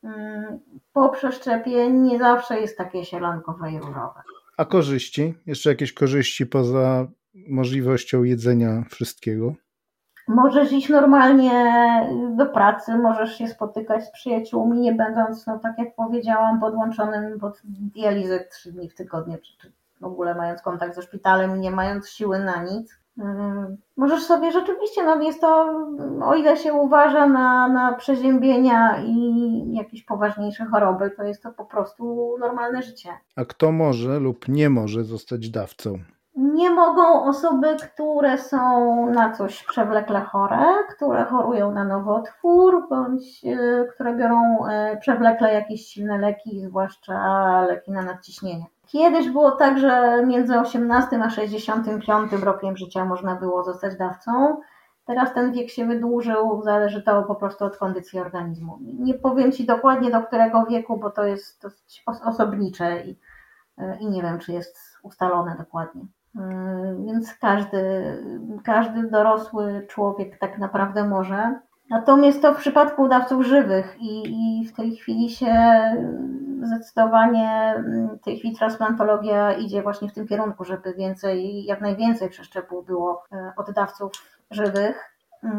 mm, 0.03 0.59
po 0.93 1.09
przeszczepie 1.09 1.91
nie 1.91 2.19
zawsze 2.19 2.59
jest 2.59 2.77
takie 2.77 3.05
sielankowe 3.05 3.71
i 3.71 3.79
różowe. 3.79 4.21
A 4.57 4.65
korzyści? 4.65 5.33
Jeszcze 5.45 5.69
jakieś 5.69 5.93
korzyści 5.93 6.45
poza 6.45 7.07
możliwością 7.49 8.23
jedzenia 8.23 8.83
wszystkiego? 8.89 9.53
Możesz 10.27 10.71
iść 10.71 10.89
normalnie 10.89 11.51
do 12.37 12.45
pracy, 12.45 12.95
możesz 12.95 13.37
się 13.37 13.47
spotykać 13.47 14.05
z 14.05 14.11
przyjaciółmi, 14.11 14.79
nie 14.79 14.93
będąc, 14.93 15.47
no 15.47 15.59
tak 15.59 15.77
jak 15.77 15.95
powiedziałam, 15.95 16.59
podłączonym 16.59 17.39
pod 17.39 17.61
dializę 17.65 18.45
trzy 18.51 18.71
dni 18.71 18.89
w 18.89 18.95
tygodniu, 18.95 19.37
czy, 19.37 19.57
czy 19.57 19.71
w 20.01 20.05
ogóle 20.05 20.35
mając 20.35 20.61
kontakt 20.61 20.95
ze 20.95 21.01
szpitalem 21.01 21.55
i 21.55 21.59
nie 21.59 21.71
mając 21.71 22.09
siły 22.09 22.39
na 22.39 22.63
nic. 22.63 23.02
Yy, 23.17 23.77
możesz 23.97 24.23
sobie 24.23 24.51
rzeczywiście, 24.51 25.03
no 25.03 25.21
jest 25.21 25.41
to, 25.41 25.79
o 26.23 26.35
ile 26.35 26.57
się 26.57 26.73
uważa 26.73 27.27
na, 27.27 27.67
na 27.67 27.93
przeziębienia 27.93 29.03
i 29.05 29.73
jakieś 29.73 30.03
poważniejsze 30.03 30.65
choroby, 30.65 31.11
to 31.11 31.23
jest 31.23 31.43
to 31.43 31.51
po 31.51 31.65
prostu 31.65 32.35
normalne 32.39 32.81
życie. 32.81 33.09
A 33.35 33.45
kto 33.45 33.71
może 33.71 34.19
lub 34.19 34.47
nie 34.47 34.69
może 34.69 35.03
zostać 35.03 35.49
dawcą? 35.49 35.99
Nie 36.35 36.69
mogą 36.69 37.23
osoby, 37.23 37.67
które 37.93 38.37
są 38.37 38.59
na 39.09 39.31
coś 39.31 39.63
przewlekle 39.63 40.21
chore, 40.21 40.65
które 40.95 41.25
chorują 41.25 41.71
na 41.71 41.83
nowotwór, 41.83 42.87
bądź 42.89 43.45
y, 43.45 43.87
które 43.95 44.15
biorą 44.15 44.67
y, 44.67 44.97
przewlekle 44.97 45.53
jakieś 45.53 45.85
silne 45.85 46.17
leki, 46.17 46.61
zwłaszcza 46.61 47.61
leki 47.61 47.91
na 47.91 48.01
nadciśnienie. 48.01 48.65
Kiedyś 48.93 49.29
było 49.29 49.51
tak, 49.51 49.79
że 49.79 50.23
między 50.25 50.59
18 50.59 51.23
a 51.23 51.29
65 51.29 52.31
rokiem 52.31 52.77
życia 52.77 53.05
można 53.05 53.35
było 53.35 53.63
zostać 53.63 53.97
dawcą. 53.97 54.61
Teraz 55.05 55.33
ten 55.33 55.51
wiek 55.51 55.69
się 55.69 55.85
wydłużył, 55.85 56.61
zależy 56.63 57.03
to 57.03 57.23
po 57.23 57.35
prostu 57.35 57.65
od 57.65 57.77
kondycji 57.77 58.19
organizmu. 58.19 58.79
Nie 58.81 59.13
powiem 59.13 59.51
Ci 59.51 59.65
dokładnie 59.65 60.11
do 60.11 60.21
którego 60.21 60.65
wieku, 60.65 60.97
bo 60.97 61.09
to 61.09 61.23
jest 61.23 61.61
dosyć 61.61 62.03
osobnicze 62.25 63.01
i, 63.01 63.19
i 63.99 64.09
nie 64.09 64.21
wiem, 64.21 64.39
czy 64.39 64.51
jest 64.53 64.77
ustalone 65.03 65.55
dokładnie. 65.57 66.01
Yy, 66.35 67.05
więc 67.05 67.33
każdy, 67.33 68.03
każdy 68.63 69.09
dorosły 69.09 69.85
człowiek 69.89 70.39
tak 70.39 70.57
naprawdę 70.57 71.07
może. 71.07 71.59
Natomiast 71.89 72.41
to 72.41 72.53
w 72.53 72.57
przypadku 72.57 73.07
dawców 73.07 73.45
żywych 73.45 73.97
i, 73.99 74.23
i 74.25 74.67
w 74.67 74.73
tej 74.75 74.95
chwili 74.95 75.29
się 75.29 75.55
zdecydowanie 76.61 77.75
w 78.21 78.23
tej 78.23 78.39
chwili 78.39 78.55
transplantologia 78.55 79.53
idzie 79.53 79.81
właśnie 79.81 80.09
w 80.09 80.13
tym 80.13 80.27
kierunku, 80.27 80.63
żeby 80.65 80.93
więcej, 80.93 81.65
jak 81.65 81.81
najwięcej 81.81 82.29
przeszczepów 82.29 82.85
było 82.85 83.23
yy, 83.31 83.51
od 83.57 83.71
dawców 83.71 84.11
żywych. 84.51 85.15
Yy, 85.43 85.49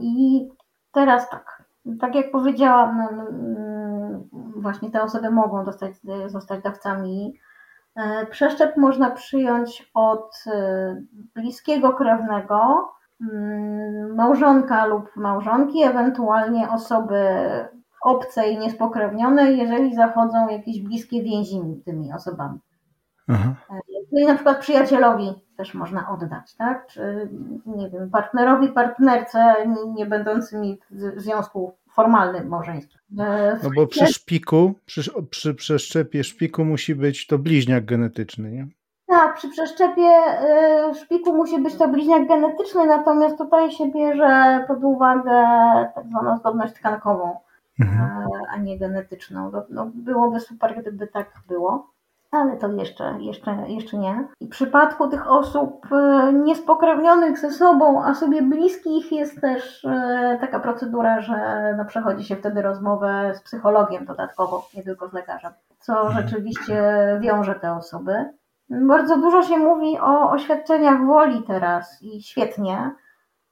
I 0.00 0.48
teraz 0.92 1.30
tak, 1.30 1.62
tak 2.00 2.14
jak 2.14 2.30
powiedziałam, 2.30 3.08
no, 3.42 4.20
właśnie 4.56 4.90
te 4.90 5.02
osoby 5.02 5.30
mogą 5.30 5.64
dostać, 5.64 5.92
zostać 6.26 6.62
dawcami 6.62 7.38
E, 7.96 8.26
przeszczep 8.26 8.76
można 8.76 9.10
przyjąć 9.10 9.90
od 9.94 10.44
e, 10.46 11.02
bliskiego 11.34 11.92
krewnego, 11.92 12.54
mm, 12.54 12.84
małżonka 14.14 14.86
lub 14.86 15.16
małżonki, 15.16 15.82
ewentualnie 15.82 16.70
osoby 16.70 17.16
obcej, 18.02 18.58
niespokrewnionej, 18.58 19.58
jeżeli 19.58 19.94
zachodzą 19.94 20.48
jakieś 20.48 20.80
bliskie 20.80 21.22
więzi 21.22 21.60
tymi 21.84 22.12
osobami. 22.12 22.58
Aha. 23.28 23.54
Czyli 24.10 24.26
na 24.26 24.34
przykład 24.34 24.60
przyjacielowi 24.60 25.32
też 25.56 25.74
można 25.74 26.10
oddać, 26.10 26.54
tak? 26.54 26.86
Czy 26.86 27.28
nie 27.66 27.90
wiem, 27.90 28.10
partnerowi, 28.10 28.68
partnerce, 28.68 29.54
nie 29.94 30.06
będącymi 30.06 30.78
w 30.90 31.20
związku 31.20 31.72
formalnym 31.92 32.48
małżeństwie. 32.48 32.98
E, 33.18 33.58
no 33.62 33.70
bo 33.76 33.86
przy 33.86 34.06
szpiku, 34.06 34.74
przy, 34.86 35.02
przy 35.30 35.54
przeszczepie 35.54 36.24
szpiku 36.24 36.64
musi 36.64 36.94
być 36.94 37.26
to 37.26 37.38
bliźniak 37.38 37.84
genetyczny, 37.84 38.50
nie? 38.50 38.66
Tak, 39.12 39.34
przy 39.34 39.48
przeszczepie 39.48 40.08
e, 40.08 40.94
szpiku 40.94 41.36
musi 41.36 41.62
być 41.62 41.76
to 41.76 41.88
bliźniak 41.88 42.28
genetyczny, 42.28 42.86
natomiast 42.86 43.38
tutaj 43.38 43.70
się 43.70 43.90
bierze 43.90 44.64
pod 44.68 44.84
uwagę 44.84 45.44
tak 45.94 46.06
zwaną 46.06 46.36
zgodność 46.36 46.74
tkankową, 46.74 47.36
mhm. 47.80 48.10
E, 48.10 48.26
a 48.50 48.56
nie 48.56 48.78
genetyczną. 48.78 49.50
No, 49.50 49.62
no, 49.70 49.90
byłoby 49.94 50.40
super, 50.40 50.80
gdyby 50.80 51.06
tak 51.06 51.26
było 51.48 51.92
ale 52.30 52.56
to 52.56 52.68
jeszcze, 52.68 53.14
jeszcze, 53.20 53.56
jeszcze 53.68 53.98
nie. 53.98 54.24
I 54.40 54.46
w 54.46 54.50
przypadku 54.50 55.08
tych 55.08 55.30
osób 55.30 55.86
e, 55.92 56.32
niespokrewnionych 56.32 57.38
ze 57.38 57.50
sobą, 57.50 58.04
a 58.04 58.14
sobie 58.14 58.42
bliskich 58.42 59.12
jest 59.12 59.40
też 59.40 59.86
taka 60.40 60.60
procedura, 60.60 61.20
że 61.20 61.36
no, 61.78 61.84
przechodzi 61.84 62.24
się 62.24 62.36
wtedy 62.36 62.62
rozmowę 62.62 63.32
z 63.34 63.42
psychologiem 63.42 64.04
dodatkowo, 64.04 64.68
nie 64.74 64.82
tylko 64.82 65.08
z 65.08 65.12
lekarzem, 65.12 65.52
co 65.78 66.06
mhm. 66.06 66.28
rzeczywiście 66.28 66.82
wiąże 67.20 67.54
te 67.54 67.72
osoby. 67.72 68.32
Bardzo 68.70 69.16
dużo 69.16 69.42
się 69.42 69.58
mówi 69.58 69.98
o 70.00 70.30
oświadczeniach 70.30 71.06
woli 71.06 71.42
teraz 71.46 72.02
i 72.02 72.22
świetnie, 72.22 72.90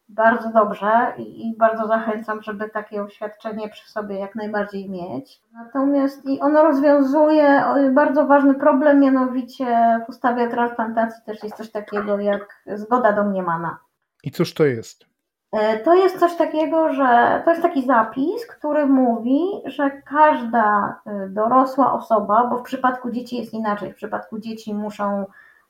bardzo 0.09 0.51
dobrze 0.53 1.13
i, 1.19 1.55
bardzo 1.59 1.87
zachęcam, 1.87 2.43
żeby 2.43 2.71
takie 2.71 3.03
oświadczenie 3.03 3.69
przy 3.69 3.91
sobie 3.91 4.19
jak 4.19 4.35
najbardziej 4.35 4.91
mieć. 4.91 5.41
Natomiast 5.53 6.27
i 6.27 6.41
ono 6.41 6.63
rozwiązuje 6.63 7.65
bardzo 7.95 8.27
ważny 8.27 8.55
problem, 8.55 9.01
mianowicie 9.01 10.01
w 10.07 10.09
ustawie 10.09 10.49
transplantacji 10.49 11.25
też 11.27 11.43
jest 11.43 11.57
coś 11.57 11.71
takiego 11.71 12.19
jak 12.19 12.63
zgoda 12.75 13.13
domniemana. 13.13 13.79
I 14.25 14.31
cóż 14.31 14.55
to 14.55 14.65
jest? 14.65 15.10
E, 15.53 15.79
to 15.79 15.95
jest 15.95 16.19
coś 16.19 16.37
takiego, 16.37 16.93
że 16.93 17.43
to 17.45 17.51
jest 17.51 17.63
taki 17.63 17.87
zapis, 17.87 18.47
który 18.47 18.87
mówi, 18.87 19.43
że 19.65 19.91
każda 19.91 20.97
e, 21.07 21.29
dorosła 21.29 21.93
osoba, 21.93 22.47
bo 22.47 22.59
w 22.59 22.63
przypadku 22.63 23.11
dzieci 23.11 23.37
jest 23.37 23.55
inaczej, 23.55 23.93
w 23.93 23.97
przypadku 23.97 24.39
dzieci 24.39 24.75
muszą 24.75 25.27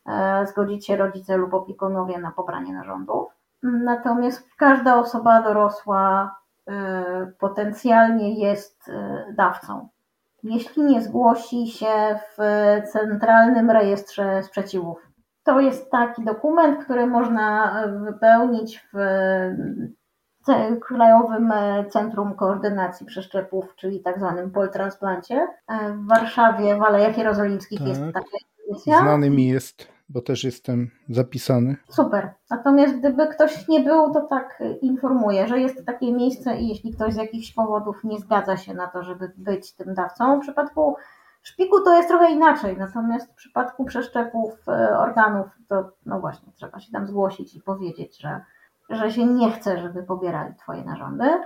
e, 0.06 0.46
zgodzić 0.46 0.86
się 0.86 0.96
rodzice 0.96 1.36
lub 1.36 1.54
opiekunowie 1.54 2.18
na 2.18 2.30
pobranie 2.30 2.72
narządów, 2.72 3.28
Natomiast 3.62 4.48
każda 4.56 4.96
osoba 4.96 5.42
dorosła 5.42 6.34
potencjalnie 7.38 8.34
jest 8.34 8.90
dawcą. 9.32 9.88
Jeśli 10.42 10.82
nie 10.82 11.02
zgłosi 11.02 11.66
się 11.66 12.18
w 12.38 12.42
Centralnym 12.92 13.70
Rejestrze 13.70 14.42
Sprzeciwów. 14.42 15.09
To 15.42 15.60
jest 15.60 15.90
taki 15.90 16.24
dokument, 16.24 16.84
który 16.84 17.06
można 17.06 17.74
wypełnić 18.04 18.86
w 18.92 18.98
Krajowym 20.80 21.52
Centrum 21.90 22.34
Koordynacji 22.34 23.06
Przeszczepów, 23.06 23.76
czyli 23.76 24.00
tak 24.00 24.18
zwanym 24.18 24.50
poltransplancie. 24.50 25.46
W 25.94 26.06
Warszawie, 26.06 26.76
w 26.76 26.82
Alejach 26.82 27.18
Jerozolimskich 27.18 27.78
tak. 27.78 27.88
jest 27.88 28.00
taka 28.00 28.26
instytucja. 28.42 29.00
Znany 29.00 29.30
mi 29.30 29.48
jest 29.48 29.88
bo 30.10 30.20
też 30.20 30.44
jestem 30.44 30.90
zapisany. 31.08 31.76
Super. 31.88 32.30
Natomiast 32.50 32.98
gdyby 32.98 33.26
ktoś 33.26 33.68
nie 33.68 33.80
był, 33.80 34.12
to 34.12 34.20
tak 34.20 34.62
informuję, 34.82 35.48
że 35.48 35.60
jest 35.60 35.86
takie 35.86 36.12
miejsce 36.12 36.56
i 36.56 36.68
jeśli 36.68 36.94
ktoś 36.94 37.14
z 37.14 37.16
jakichś 37.16 37.52
powodów 37.52 38.04
nie 38.04 38.18
zgadza 38.18 38.56
się 38.56 38.74
na 38.74 38.86
to, 38.86 39.02
żeby 39.02 39.32
być 39.36 39.74
tym 39.74 39.94
dawcą, 39.94 40.38
w 40.38 40.42
przypadku 40.42 40.96
szpiku 41.42 41.80
to 41.80 41.96
jest 41.96 42.08
trochę 42.08 42.30
inaczej, 42.30 42.76
natomiast 42.78 43.32
w 43.32 43.34
przypadku 43.34 43.84
przeszczepów 43.84 44.68
e, 44.68 44.98
organów 44.98 45.46
to 45.68 45.90
no 46.06 46.20
właśnie 46.20 46.52
trzeba 46.52 46.80
się 46.80 46.92
tam 46.92 47.06
zgłosić 47.06 47.54
i 47.54 47.62
powiedzieć, 47.62 48.20
że 48.20 48.40
że 48.90 49.10
się 49.10 49.26
nie 49.26 49.50
chce, 49.50 49.78
żeby 49.78 50.02
pobierali 50.02 50.54
Twoje 50.54 50.84
narządy. 50.84 51.24
E, 51.24 51.40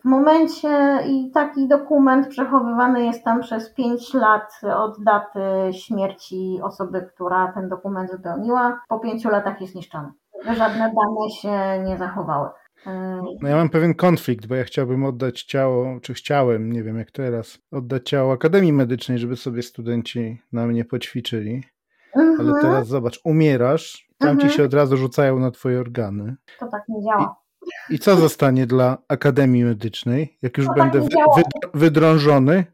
w 0.00 0.04
momencie 0.04 0.98
i 1.06 1.30
taki 1.30 1.68
dokument 1.68 2.28
przechowywany 2.28 3.04
jest 3.04 3.24
tam 3.24 3.40
przez 3.40 3.74
5 3.74 4.14
lat 4.14 4.60
od 4.76 5.04
daty 5.04 5.40
śmierci 5.72 6.60
osoby, 6.62 7.10
która 7.14 7.52
ten 7.52 7.68
dokument 7.68 8.10
wypełniła. 8.10 8.80
Po 8.88 8.98
5 8.98 9.24
latach 9.24 9.60
jest 9.60 9.74
niszczony. 9.74 10.12
Żadne 10.44 10.78
dane 10.78 11.30
się 11.30 11.82
nie 11.84 11.96
zachowały. 11.98 12.48
No 13.40 13.48
ja 13.48 13.56
mam 13.56 13.68
pewien 13.68 13.94
konflikt, 13.94 14.46
bo 14.46 14.54
ja 14.54 14.64
chciałbym 14.64 15.04
oddać 15.04 15.42
ciało, 15.42 16.00
czy 16.00 16.14
chciałem, 16.14 16.72
nie 16.72 16.82
wiem 16.82 16.98
jak 16.98 17.10
teraz, 17.10 17.58
oddać 17.72 18.08
ciało 18.08 18.32
Akademii 18.32 18.72
Medycznej, 18.72 19.18
żeby 19.18 19.36
sobie 19.36 19.62
studenci 19.62 20.42
na 20.52 20.66
mnie 20.66 20.84
poćwiczyli. 20.84 21.64
Mhm. 22.16 22.40
Ale 22.40 22.62
teraz 22.62 22.88
zobacz, 22.88 23.20
umierasz, 23.24 24.08
tam 24.18 24.30
mhm. 24.30 24.50
ci 24.50 24.56
się 24.56 24.64
od 24.64 24.74
razu 24.74 24.96
rzucają 24.96 25.38
na 25.38 25.50
twoje 25.50 25.80
organy. 25.80 26.36
To 26.58 26.68
tak 26.68 26.82
nie 26.88 27.02
działa. 27.04 27.36
I, 27.90 27.94
i 27.94 27.98
co 27.98 28.16
zostanie 28.16 28.66
dla 28.66 28.98
Akademii 29.08 29.64
Medycznej, 29.64 30.38
jak 30.42 30.58
już 30.58 30.66
to 30.66 30.74
tak 30.74 30.92
będę 30.92 31.08
tak 31.08 31.26
wy, 31.36 31.42
wydrążony? 31.74 32.64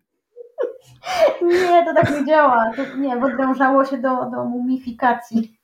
Nie, 1.42 1.84
to 1.84 1.94
tak 1.94 2.10
nie 2.10 2.26
działa. 2.26 2.72
To 2.76 2.96
nie, 2.96 3.16
wydrążało 3.16 3.84
się 3.84 3.98
do, 3.98 4.30
do 4.30 4.44
mumifikacji. 4.44 5.58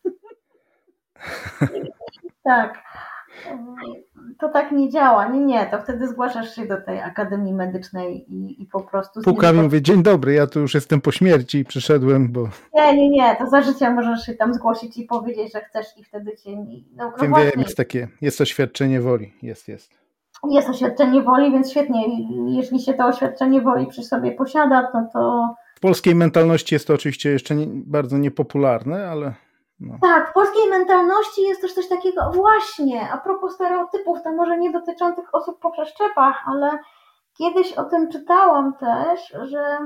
tak 2.44 2.82
to 4.40 4.48
tak 4.48 4.72
nie 4.72 4.90
działa. 4.90 5.28
Nie, 5.28 5.40
nie, 5.40 5.66
to 5.66 5.78
wtedy 5.78 6.08
zgłaszasz 6.08 6.54
się 6.54 6.66
do 6.66 6.80
tej 6.80 7.00
Akademii 7.00 7.54
Medycznej 7.54 8.32
i, 8.32 8.62
i 8.62 8.66
po 8.66 8.80
prostu... 8.80 9.20
Pukam 9.20 9.56
i 9.56 9.60
mówię, 9.60 9.82
dzień 9.82 10.02
dobry, 10.02 10.34
ja 10.34 10.46
tu 10.46 10.60
już 10.60 10.74
jestem 10.74 11.00
po 11.00 11.12
śmierci 11.12 11.58
i 11.58 11.64
przyszedłem, 11.64 12.32
bo... 12.32 12.48
Nie, 12.74 12.96
nie, 12.96 13.10
nie, 13.10 13.36
to 13.36 13.46
za 13.46 13.62
życia 13.62 13.90
możesz 13.90 14.26
się 14.26 14.34
tam 14.34 14.54
zgłosić 14.54 14.98
i 14.98 15.04
powiedzieć, 15.04 15.52
że 15.52 15.60
chcesz 15.60 15.86
i 15.96 16.04
wtedy 16.04 16.36
cię... 16.36 16.50
No, 16.96 17.12
no 17.28 17.36
wiem, 17.36 17.52
jest 17.56 17.76
takie, 17.76 18.08
jest 18.20 18.40
oświadczenie 18.40 19.00
woli, 19.00 19.32
jest, 19.42 19.68
jest. 19.68 20.04
Jest 20.50 20.68
oświadczenie 20.68 21.22
woli, 21.22 21.52
więc 21.52 21.70
świetnie, 21.70 22.04
jeśli 22.48 22.80
się 22.80 22.94
to 22.94 23.06
oświadczenie 23.06 23.60
woli 23.60 23.86
przy 23.86 24.02
sobie 24.02 24.32
posiada, 24.32 24.82
to 24.92 25.08
to... 25.12 25.54
W 25.76 25.80
polskiej 25.80 26.14
mentalności 26.14 26.74
jest 26.74 26.86
to 26.86 26.94
oczywiście 26.94 27.30
jeszcze 27.30 27.54
nie, 27.54 27.66
bardzo 27.70 28.18
niepopularne, 28.18 29.08
ale... 29.08 29.34
No. 29.88 29.94
Tak, 30.02 30.30
w 30.30 30.32
polskiej 30.32 30.70
mentalności 30.70 31.42
jest 31.42 31.60
też 31.60 31.74
coś 31.74 31.88
takiego, 31.88 32.30
właśnie, 32.34 33.12
a 33.12 33.18
propos 33.18 33.54
stereotypów, 33.54 34.22
to 34.22 34.32
może 34.32 34.58
nie 34.58 34.72
dotyczących 34.72 35.34
osób 35.34 35.60
po 35.60 35.70
przeszczepach, 35.70 36.42
ale 36.46 36.78
kiedyś 37.38 37.72
o 37.72 37.84
tym 37.84 38.08
czytałam 38.10 38.74
też, 38.74 39.34
że 39.42 39.78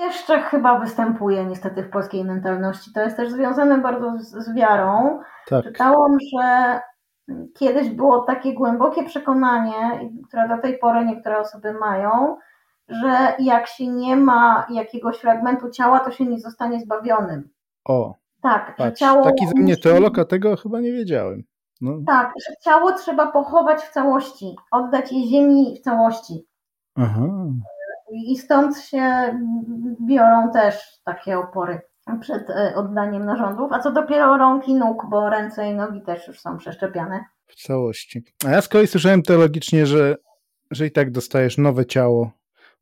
Jeszcze 0.00 0.40
chyba 0.40 0.78
występuje 0.78 1.44
niestety 1.44 1.82
w 1.82 1.90
polskiej 1.90 2.24
mentalności. 2.24 2.92
To 2.92 3.00
jest 3.00 3.16
też 3.16 3.30
związane 3.30 3.78
bardzo 3.78 4.12
z, 4.18 4.30
z 4.30 4.54
wiarą. 4.54 5.20
Tak. 5.48 5.64
Czytałam, 5.64 6.18
że 6.34 6.80
kiedyś 7.58 7.90
było 7.90 8.20
takie 8.20 8.54
głębokie 8.54 9.04
przekonanie, 9.04 10.10
które 10.28 10.48
do 10.48 10.58
tej 10.58 10.78
pory 10.78 11.04
niektóre 11.04 11.38
osoby 11.38 11.72
mają, 11.72 12.36
że 12.88 13.34
jak 13.38 13.66
się 13.66 13.86
nie 13.86 14.16
ma 14.16 14.66
jakiegoś 14.70 15.18
fragmentu 15.18 15.70
ciała, 15.70 16.00
to 16.00 16.10
się 16.10 16.24
nie 16.24 16.40
zostanie 16.40 16.80
zbawionym. 16.80 17.48
O. 17.84 18.14
Tak, 18.42 18.76
patrz, 18.76 19.00
ciało. 19.00 19.24
Taki 19.24 19.46
ze 19.46 19.54
mnie 19.54 19.76
teolog, 19.76 20.18
a 20.18 20.24
tego 20.24 20.56
chyba 20.56 20.80
nie 20.80 20.92
wiedziałem. 20.92 21.42
No. 21.80 21.98
Tak, 22.06 22.32
że 22.48 22.54
ciało 22.64 22.92
trzeba 22.92 23.32
pochować 23.32 23.82
w 23.82 23.92
całości, 23.92 24.56
oddać 24.70 25.12
je 25.12 25.28
ziemi 25.28 25.76
w 25.80 25.80
całości. 25.80 26.46
Aha. 26.94 27.26
I 28.12 28.36
stąd 28.36 28.78
się 28.78 29.38
biorą 30.00 30.50
też 30.52 31.00
takie 31.04 31.38
opory 31.38 31.80
przed 32.20 32.50
e, 32.50 32.74
oddaniem 32.76 33.24
narządów, 33.24 33.72
a 33.72 33.78
co 33.78 33.92
dopiero 33.92 34.36
rąk 34.36 34.68
i 34.68 34.74
nóg, 34.74 35.06
bo 35.10 35.30
ręce 35.30 35.70
i 35.70 35.74
nogi 35.74 36.02
też 36.02 36.28
już 36.28 36.40
są 36.40 36.58
przeszczepiane. 36.58 37.24
W 37.46 37.54
całości. 37.54 38.24
A 38.46 38.50
ja 38.50 38.60
z 38.62 38.68
kolei 38.68 38.86
słyszałem 38.86 39.22
teologicznie, 39.22 39.86
że, 39.86 40.16
że 40.70 40.86
i 40.86 40.90
tak 40.90 41.10
dostajesz 41.10 41.58
nowe 41.58 41.86
ciało, 41.86 42.30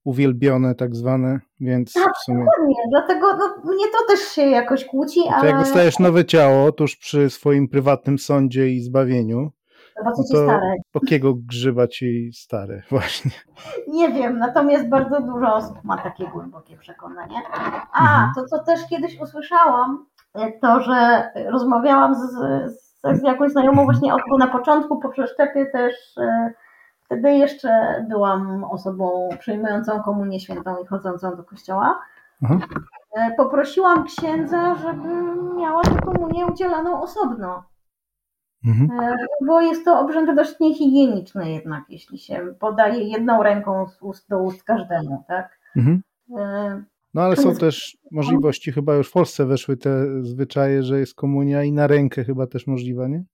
uwielbione 0.04 0.74
tak 0.74 0.96
zwane, 0.96 1.40
więc 1.60 1.92
tak, 1.92 2.12
w 2.14 2.24
sumie... 2.24 2.44
Dokładnie, 2.44 2.74
dlatego 2.90 3.26
no, 3.36 3.72
mnie 3.72 3.84
to 3.84 4.14
też 4.14 4.20
się 4.20 4.42
jakoś 4.42 4.84
kłóci, 4.84 5.20
ale... 5.32 5.40
To 5.40 5.46
jak 5.46 5.58
dostajesz 5.58 5.98
nowe 5.98 6.24
ciało 6.24 6.72
tuż 6.72 6.96
przy 6.96 7.30
swoim 7.30 7.68
prywatnym 7.68 8.18
sądzie 8.18 8.68
i 8.68 8.80
zbawieniu, 8.80 9.50
no 10.04 10.12
to 10.16 10.22
stare. 10.22 10.74
Pokiego 10.92 11.34
grzyba 11.34 11.88
ci 11.88 12.30
stare, 12.34 12.82
właśnie. 12.90 13.30
Nie 13.88 14.12
wiem, 14.12 14.38
natomiast 14.38 14.88
bardzo 14.88 15.20
dużo 15.20 15.54
osób 15.54 15.84
ma 15.84 15.98
takie 15.98 16.26
głębokie 16.26 16.76
przekonanie. 16.76 17.36
A, 17.92 18.00
mhm. 18.00 18.30
to 18.34 18.44
co 18.44 18.64
też 18.64 18.80
kiedyś 18.90 19.20
usłyszałam, 19.20 20.06
to, 20.62 20.80
że 20.80 21.28
rozmawiałam 21.50 22.14
z, 22.14 22.20
z, 22.72 23.20
z 23.20 23.22
jakąś 23.22 23.52
znajomą 23.52 23.84
właśnie 23.84 24.14
od, 24.14 24.20
na 24.38 24.46
początku 24.46 25.00
po 25.00 25.08
przeszczepie 25.08 25.66
też 25.66 25.94
e, 26.18 26.52
wtedy 27.04 27.32
jeszcze 27.32 28.04
byłam 28.08 28.64
osobą 28.64 29.28
przyjmującą 29.38 30.02
komunię 30.02 30.40
świętą 30.40 30.76
i 30.82 30.86
chodzącą 30.86 31.36
do 31.36 31.44
kościoła. 31.44 32.00
Mhm. 32.42 32.60
E, 33.16 33.34
poprosiłam 33.36 34.04
księdza, 34.04 34.74
żeby 34.74 35.08
miała 35.56 35.82
tę 35.82 35.96
komunię 35.96 36.46
udzielaną 36.46 37.02
osobno. 37.02 37.64
Mhm. 38.66 39.00
E, 39.00 39.16
bo 39.46 39.60
jest 39.60 39.84
to 39.84 40.00
obrzęd 40.00 40.36
dość 40.36 40.60
niehigieniczny 40.60 41.50
jednak, 41.50 41.84
jeśli 41.88 42.18
się 42.18 42.54
podaje 42.60 43.08
jedną 43.08 43.42
ręką 43.42 43.86
z 43.88 44.02
ust 44.02 44.28
do 44.28 44.38
ust 44.38 44.64
każdemu, 44.64 45.24
tak? 45.28 45.58
Mhm. 45.76 46.02
E, 46.38 46.84
no 47.14 47.22
ale 47.22 47.36
są 47.36 47.54
też 47.54 47.96
możliwości, 48.12 48.72
chyba 48.72 48.94
już 48.94 49.08
w 49.08 49.12
Polsce 49.12 49.46
weszły 49.46 49.76
te 49.76 50.22
zwyczaje, 50.22 50.82
że 50.82 50.98
jest 50.98 51.14
komunia 51.14 51.62
i 51.62 51.72
na 51.72 51.86
rękę 51.86 52.24
chyba 52.24 52.46
też 52.46 52.66
możliwa, 52.66 53.08
nie? 53.08 53.24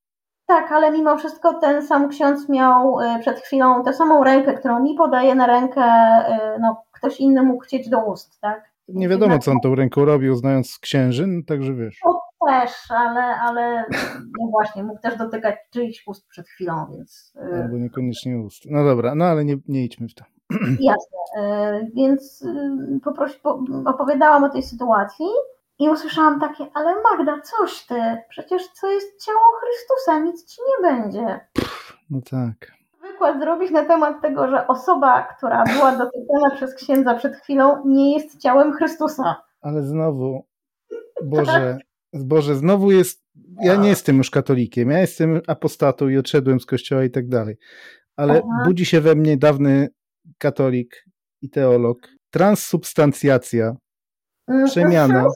Tak, 0.51 0.73
ale 0.73 0.91
mimo 0.91 1.17
wszystko 1.17 1.55
ten 1.55 1.87
sam 1.87 2.09
ksiądz 2.09 2.49
miał 2.49 3.01
e, 3.01 3.19
przed 3.21 3.41
chwilą 3.41 3.85
tę 3.85 3.93
samą 3.93 4.25
rękę, 4.25 4.55
którą 4.55 4.83
mi 4.83 4.95
podaje 4.95 5.35
na 5.35 5.47
rękę, 5.47 5.83
no 6.61 6.83
ktoś 6.93 7.21
inny 7.21 7.43
mógł 7.43 7.65
chcieć 7.65 7.89
do 7.89 8.05
ust, 8.05 8.41
tak? 8.41 8.71
Nie 8.89 9.09
wiadomo, 9.09 9.39
co 9.39 9.51
on 9.51 9.61
tą 9.61 9.75
ręką 9.75 10.05
robił, 10.05 10.35
znając 10.35 10.79
księży, 10.79 11.27
no, 11.27 11.43
także 11.47 11.75
wiesz. 11.75 12.01
No, 12.07 12.21
też, 12.49 12.71
ale, 12.91 13.21
ale 13.21 13.85
no 14.39 14.47
właśnie, 14.51 14.83
mógł 14.83 15.01
też 15.01 15.17
dotykać 15.17 15.55
czyichś 15.71 16.07
ust 16.07 16.29
przed 16.29 16.49
chwilą, 16.49 16.87
więc... 16.93 17.33
Y, 17.37 17.63
Albo 17.63 17.77
niekoniecznie 17.77 18.39
ust. 18.39 18.63
No 18.71 18.85
dobra, 18.85 19.15
no 19.15 19.25
ale 19.25 19.45
nie, 19.45 19.57
nie 19.69 19.85
idźmy 19.85 20.09
w 20.09 20.15
to. 20.15 20.25
Jasne, 20.81 21.19
y, 21.37 21.91
więc 21.95 22.43
y, 22.43 23.01
poprosi, 23.05 23.41
opowiadałam 23.87 24.45
o 24.45 24.49
tej 24.49 24.63
sytuacji 24.63 25.27
i 25.81 25.89
usłyszałam 25.89 26.41
takie, 26.41 26.67
ale 26.75 26.95
Magda, 27.03 27.41
coś 27.41 27.87
ty, 27.87 27.95
przecież 28.29 28.69
co 28.69 28.91
jest 28.91 29.25
ciało 29.25 29.41
Chrystusa, 29.61 30.19
nic 30.19 30.45
ci 30.45 30.61
nie 30.69 30.91
będzie. 30.91 31.41
No 32.11 32.21
tak. 32.31 32.73
Wykład 33.03 33.41
zrobić 33.41 33.71
na 33.71 33.85
temat 33.85 34.23
tego, 34.23 34.49
że 34.49 34.67
osoba, 34.67 35.23
która 35.23 35.65
była 35.65 35.93
dotykana 35.93 36.51
przez 36.57 36.75
księdza 36.75 37.15
przed 37.15 37.37
chwilą, 37.37 37.83
nie 37.87 38.15
jest 38.15 38.39
ciałem 38.39 38.73
Chrystusa. 38.73 39.43
Ale 39.61 39.83
znowu, 39.83 40.47
Boże, 41.25 41.79
Boże, 42.13 42.55
znowu 42.55 42.91
jest. 42.91 43.21
Ja 43.61 43.77
nie 43.77 43.89
jestem 43.89 44.17
już 44.17 44.31
katolikiem, 44.31 44.91
ja 44.91 44.99
jestem 44.99 45.41
apostatą 45.47 46.09
i 46.09 46.19
odszedłem 46.19 46.61
z 46.61 46.67
kościoła 46.67 47.05
i 47.05 47.11
tak 47.11 47.29
dalej. 47.29 47.57
Ale 48.17 48.33
Aha. 48.33 48.63
budzi 48.65 48.87
się 48.87 49.01
we 49.01 49.15
mnie 49.15 49.37
dawny 49.37 49.89
katolik 50.39 51.05
i 51.43 51.51
teolog. 51.51 51.99
Transsubstancjacja, 52.31 53.77
mm, 54.49 54.67
przemiana 54.67 55.27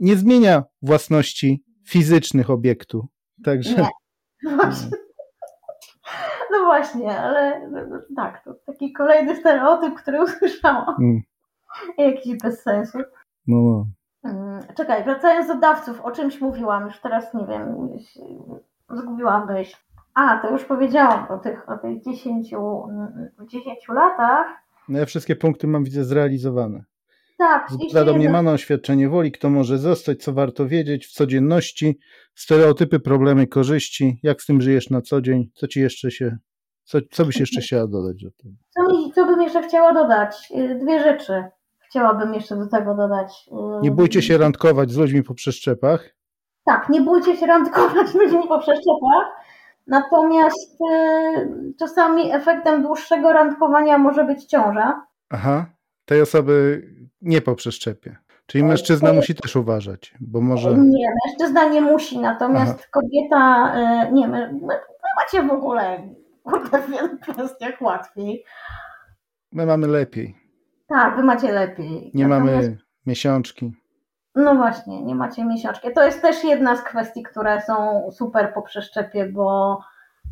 nie 0.00 0.16
zmienia 0.16 0.62
własności 0.82 1.64
fizycznych 1.88 2.50
obiektu. 2.50 3.08
Także. 3.44 3.76
Nie. 3.76 4.56
Właśnie. 4.56 4.90
No 6.50 6.64
właśnie, 6.64 7.20
ale 7.20 7.70
tak, 8.16 8.44
to 8.44 8.54
taki 8.66 8.92
kolejny 8.92 9.36
stereotyp, 9.36 9.94
który 9.94 10.22
usłyszałam. 10.24 10.96
Mm. 11.00 11.20
Jakiś 11.98 12.38
bez 12.38 12.62
sensu. 12.62 12.98
No, 13.46 13.56
no. 13.56 13.86
Mm, 14.24 14.62
czekaj, 14.76 15.04
wracając 15.04 15.48
do 15.48 15.54
dawców, 15.54 16.00
o 16.00 16.10
czymś 16.10 16.40
mówiłam, 16.40 16.86
już 16.86 17.00
teraz 17.00 17.34
nie 17.34 17.46
wiem, 17.46 17.88
zgubiłam 18.90 19.46
myśl. 19.46 19.76
A, 20.14 20.38
to 20.38 20.50
już 20.50 20.64
powiedziałam 20.64 21.26
o 21.30 21.38
tych, 21.38 21.68
o 21.68 21.78
tych 21.78 22.02
10, 22.02 22.54
10 23.46 23.88
latach. 23.88 24.46
No 24.88 24.98
ja 24.98 25.06
wszystkie 25.06 25.36
punkty 25.36 25.66
mam 25.66 25.84
widzę 25.84 26.04
zrealizowane. 26.04 26.84
Tak. 27.38 27.70
Zgłada 27.70 28.04
domniemane 28.04 28.52
oświadczenie 28.52 29.08
woli, 29.08 29.32
kto 29.32 29.50
może 29.50 29.78
zostać, 29.78 30.22
co 30.22 30.32
warto 30.32 30.68
wiedzieć 30.68 31.06
w 31.06 31.12
codzienności, 31.12 31.98
stereotypy, 32.34 33.00
problemy, 33.00 33.46
korzyści, 33.46 34.20
jak 34.22 34.42
z 34.42 34.46
tym 34.46 34.60
żyjesz 34.60 34.90
na 34.90 35.02
co 35.02 35.20
dzień, 35.20 35.50
co 35.54 35.68
ci 35.68 35.80
jeszcze 35.80 36.10
się, 36.10 36.36
co, 36.84 36.98
co 37.10 37.24
byś 37.24 37.40
jeszcze 37.40 37.60
chciała 37.60 37.86
dodać 37.86 38.22
do 38.22 38.30
tego? 38.30 38.54
Co, 38.70 38.82
mi, 38.82 39.12
co 39.12 39.26
bym 39.26 39.42
jeszcze 39.42 39.62
chciała 39.62 39.94
dodać? 39.94 40.52
Y, 40.56 40.78
dwie 40.82 41.02
rzeczy 41.02 41.44
chciałabym 41.88 42.34
jeszcze 42.34 42.56
do 42.56 42.66
tego 42.66 42.94
dodać. 42.94 43.50
Nie 43.82 43.90
bójcie 43.90 44.22
się 44.22 44.38
randkować 44.38 44.90
z 44.90 44.96
ludźmi 44.96 45.22
po 45.22 45.34
przeszczepach. 45.34 46.14
Tak, 46.64 46.88
nie 46.88 47.00
bójcie 47.00 47.36
się 47.36 47.46
randkować 47.46 48.08
z 48.08 48.14
ludźmi 48.14 48.48
po 48.48 48.58
przeszczepach. 48.58 49.24
Natomiast 49.86 50.80
y, 50.80 51.74
czasami 51.78 52.32
efektem 52.32 52.82
dłuższego 52.82 53.32
randkowania 53.32 53.98
może 53.98 54.24
być 54.24 54.44
ciąża. 54.44 55.06
Aha, 55.30 55.66
tej 56.04 56.22
osoby 56.22 56.82
nie 57.22 57.40
po 57.40 57.54
przeszczepie. 57.54 58.16
Czyli 58.46 58.64
mężczyzna 58.64 59.12
musi 59.12 59.34
też 59.34 59.56
uważać, 59.56 60.14
bo 60.20 60.40
może. 60.40 60.74
Nie, 60.74 61.08
mężczyzna 61.26 61.68
nie 61.68 61.80
musi, 61.80 62.18
natomiast 62.18 62.74
Aha. 62.78 62.88
kobieta, 62.90 63.72
y, 64.08 64.12
nie, 64.12 64.28
my, 64.28 64.52
my 64.52 64.78
macie 65.16 65.48
w 65.48 65.50
ogóle 65.50 66.08
kurde, 66.42 66.82
w 66.82 66.90
wielu 66.90 67.18
kwestiach 67.18 67.82
łatwiej. 67.82 68.44
My 69.52 69.66
mamy 69.66 69.86
lepiej. 69.86 70.36
Tak, 70.88 71.16
wy 71.16 71.22
macie 71.22 71.52
lepiej. 71.52 72.10
Nie 72.14 72.28
Natomiast... 72.28 72.66
mamy 72.68 72.78
miesiączki. 73.06 73.72
No 74.34 74.54
właśnie, 74.54 75.02
nie 75.04 75.14
macie 75.14 75.44
miesiączki. 75.44 75.88
To 75.94 76.04
jest 76.04 76.22
też 76.22 76.44
jedna 76.44 76.76
z 76.76 76.82
kwestii, 76.82 77.22
które 77.22 77.60
są 77.60 78.08
super 78.10 78.54
po 78.54 78.62
przeszczepie, 78.62 79.26
bo 79.26 79.78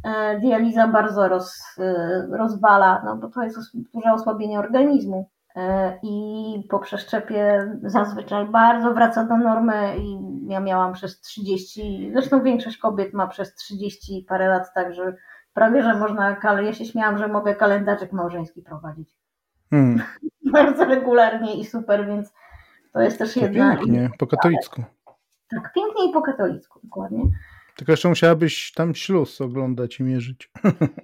e, 0.04 0.40
dializa 0.40 0.88
bardzo 0.88 1.28
roz, 1.28 1.60
e, 1.78 2.26
rozwala, 2.30 3.02
no 3.04 3.16
bo 3.16 3.28
to 3.28 3.42
jest 3.42 3.58
duże 3.94 4.12
osłabienie 4.12 4.58
organizmu. 4.58 5.30
E, 5.56 5.98
I 6.02 6.66
po 6.70 6.78
przeszczepie 6.78 7.72
zazwyczaj 7.82 8.46
bardzo 8.46 8.94
wraca 8.94 9.24
do 9.24 9.36
normy 9.36 9.96
i 9.98 10.18
ja 10.48 10.60
miałam 10.60 10.92
przez 10.92 11.20
30, 11.20 12.10
zresztą 12.12 12.42
większość 12.42 12.78
kobiet 12.78 13.12
ma 13.14 13.26
przez 13.26 13.54
30 13.54 14.26
parę 14.28 14.48
lat, 14.48 14.74
także 14.74 15.16
prawie, 15.54 15.82
że 15.82 15.94
można, 15.94 16.36
ja 16.62 16.72
się 16.72 16.84
śmiałam, 16.84 17.18
że 17.18 17.28
mogę 17.28 17.54
kalendarzyk 17.54 18.12
małżeński 18.12 18.62
prowadzić. 18.62 19.08
Hmm. 19.70 20.02
Bardzo 20.52 20.84
regularnie 20.84 21.54
i 21.54 21.64
super, 21.64 22.06
więc 22.06 22.32
to 22.92 23.00
jest 23.00 23.18
też 23.18 23.34
to 23.34 23.40
jedna. 23.40 23.76
Pięknie, 23.76 24.10
po 24.18 24.26
katolicku. 24.26 24.82
Tak, 25.50 25.72
pięknie 25.72 26.10
i 26.10 26.12
po 26.12 26.22
katolicku, 26.22 26.80
dokładnie. 26.84 27.22
Tylko 27.76 27.92
jeszcze 27.92 28.08
musiałabyś 28.08 28.72
tam 28.72 28.94
śluz 28.94 29.40
oglądać 29.40 30.00
i 30.00 30.02
mierzyć. 30.02 30.50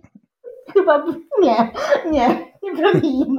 Chyba 0.75 1.05
nie, 1.43 1.73
nie, 2.11 2.29
nie 2.63 2.75
bronimy. 2.77 3.39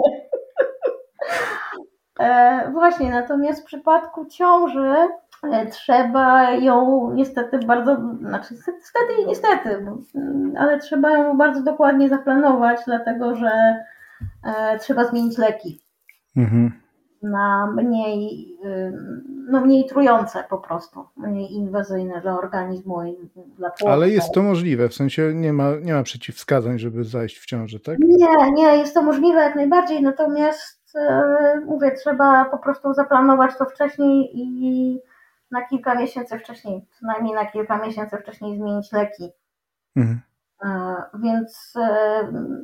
E, 2.19 2.71
właśnie, 2.71 3.11
natomiast 3.11 3.61
w 3.61 3.65
przypadku 3.65 4.25
ciąży 4.25 4.95
e, 5.43 5.65
trzeba 5.65 6.51
ją 6.51 7.11
niestety 7.13 7.59
bardzo, 7.59 7.97
znaczy 8.19 8.53
niestety 8.53 9.21
i 9.23 9.27
niestety, 9.27 9.69
mm, 10.15 10.53
ale 10.57 10.79
trzeba 10.79 11.11
ją 11.11 11.37
bardzo 11.37 11.63
dokładnie 11.63 12.09
zaplanować, 12.09 12.79
dlatego 12.85 13.35
że 13.35 13.83
E, 14.43 14.79
trzeba 14.79 15.05
zmienić 15.05 15.37
leki 15.37 15.79
mhm. 16.37 16.71
na 17.21 17.73
mniej, 17.75 18.55
no 19.49 19.61
mniej 19.61 19.85
trujące 19.85 20.43
po 20.49 20.57
prostu, 20.57 21.05
mniej 21.17 21.53
inwazyjne 21.53 22.21
dla 22.21 22.37
organizmu 22.37 23.03
i 23.03 23.15
dla 23.57 23.69
płodu. 23.69 23.93
Ale 23.93 24.09
jest 24.09 24.33
to 24.33 24.43
możliwe, 24.43 24.89
w 24.89 24.93
sensie 24.93 25.33
nie 25.33 25.53
ma, 25.53 25.71
nie 25.81 25.93
ma 25.93 26.03
przeciwwskazań, 26.03 26.79
żeby 26.79 27.03
zajść 27.03 27.39
w 27.39 27.45
ciążę, 27.45 27.79
tak? 27.79 27.99
Nie, 27.99 28.51
nie, 28.51 28.77
jest 28.77 28.93
to 28.93 29.03
możliwe 29.03 29.39
jak 29.39 29.55
najbardziej, 29.55 30.01
natomiast 30.01 30.82
mówię, 31.65 31.91
trzeba 31.91 32.45
po 32.45 32.57
prostu 32.57 32.93
zaplanować 32.93 33.57
to 33.57 33.65
wcześniej 33.65 34.31
i 34.33 34.99
na 35.51 35.65
kilka 35.65 35.95
miesięcy 35.95 36.39
wcześniej, 36.39 36.87
przynajmniej 36.91 37.35
na 37.35 37.45
kilka 37.45 37.77
miesięcy 37.77 38.17
wcześniej 38.17 38.57
zmienić 38.57 38.91
leki. 38.91 39.31
Mhm. 39.95 40.21
E, 40.63 40.95
więc 41.13 41.73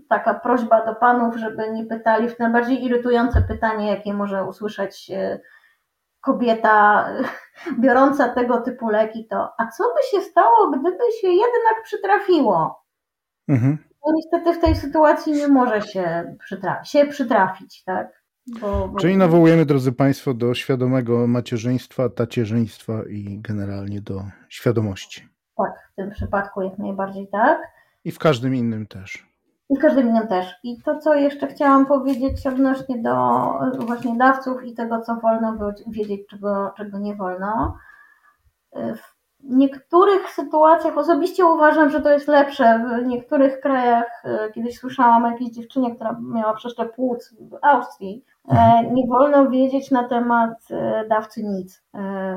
taka 0.09 0.33
prośba 0.33 0.85
do 0.85 0.95
panów, 0.95 1.35
żeby 1.35 1.71
nie 1.71 1.85
pytali 1.85 2.29
w 2.29 2.39
najbardziej 2.39 2.85
irytujące 2.85 3.41
pytanie, 3.41 3.87
jakie 3.87 4.13
może 4.13 4.43
usłyszeć 4.43 5.11
kobieta 6.21 7.05
biorąca 7.81 8.29
tego 8.29 8.61
typu 8.61 8.89
leki, 8.89 9.27
to 9.27 9.53
a 9.57 9.67
co 9.67 9.83
by 9.83 10.17
się 10.17 10.25
stało, 10.25 10.69
gdyby 10.69 11.11
się 11.21 11.27
jednak 11.27 11.83
przytrafiło? 11.83 12.83
Mhm. 13.47 13.77
No 14.05 14.13
niestety 14.15 14.53
w 14.53 14.61
tej 14.61 14.75
sytuacji 14.75 15.33
nie 15.33 15.47
może 15.47 15.81
się, 15.81 16.35
przytra 16.39 16.83
się 16.83 17.05
przytrafić, 17.05 17.83
tak? 17.83 18.18
Bo. 18.61 18.93
Czyli 18.99 19.17
nawołujemy, 19.17 19.65
drodzy 19.65 19.91
Państwo, 19.91 20.33
do 20.33 20.53
świadomego 20.53 21.27
macierzyństwa, 21.27 22.09
tacierzyństwa 22.09 22.93
i 23.09 23.39
generalnie 23.41 24.01
do 24.01 24.21
świadomości. 24.49 25.29
Tak, 25.57 25.89
w 25.91 25.95
tym 25.95 26.11
przypadku 26.11 26.61
jak 26.61 26.77
najbardziej 26.77 27.27
tak. 27.27 27.59
I 28.05 28.11
w 28.11 28.19
każdym 28.19 28.55
innym 28.55 28.87
też. 28.87 29.29
I 29.69 29.75
w 29.75 29.79
każdym 29.79 30.09
innym 30.09 30.27
też. 30.27 30.55
I 30.63 30.81
to, 30.81 30.99
co 30.99 31.15
jeszcze 31.15 31.47
chciałam 31.47 31.85
powiedzieć 31.85 32.47
odnośnie 32.47 33.01
do 33.01 33.51
właśnie 33.79 34.17
dawców 34.17 34.63
i 34.63 34.73
tego, 34.73 35.01
co 35.01 35.15
wolno 35.15 35.73
wiedzieć, 35.87 36.21
czego, 36.29 36.73
czego 36.77 36.99
nie 36.99 37.15
wolno. 37.15 37.77
W 38.73 39.18
niektórych 39.43 40.29
sytuacjach 40.29 40.97
osobiście 40.97 41.45
uważam, 41.45 41.89
że 41.89 42.01
to 42.01 42.11
jest 42.11 42.27
lepsze. 42.27 42.85
W 43.03 43.05
niektórych 43.05 43.59
krajach, 43.59 44.23
e, 44.25 44.51
kiedyś 44.51 44.79
słyszałam 44.79 45.25
o 45.25 45.31
jakiejś 45.31 45.51
dziewczynie, 45.51 45.95
która 45.95 46.19
miała 46.21 46.53
przeszczep 46.53 46.95
płuc 46.95 47.33
w 47.39 47.57
Austrii, 47.61 48.25
e, 48.47 48.51
mhm. 48.51 48.95
nie 48.95 49.07
wolno 49.07 49.49
wiedzieć 49.49 49.91
na 49.91 50.03
temat 50.03 50.67
e, 50.71 51.07
dawcy 51.07 51.43
nic. 51.43 51.83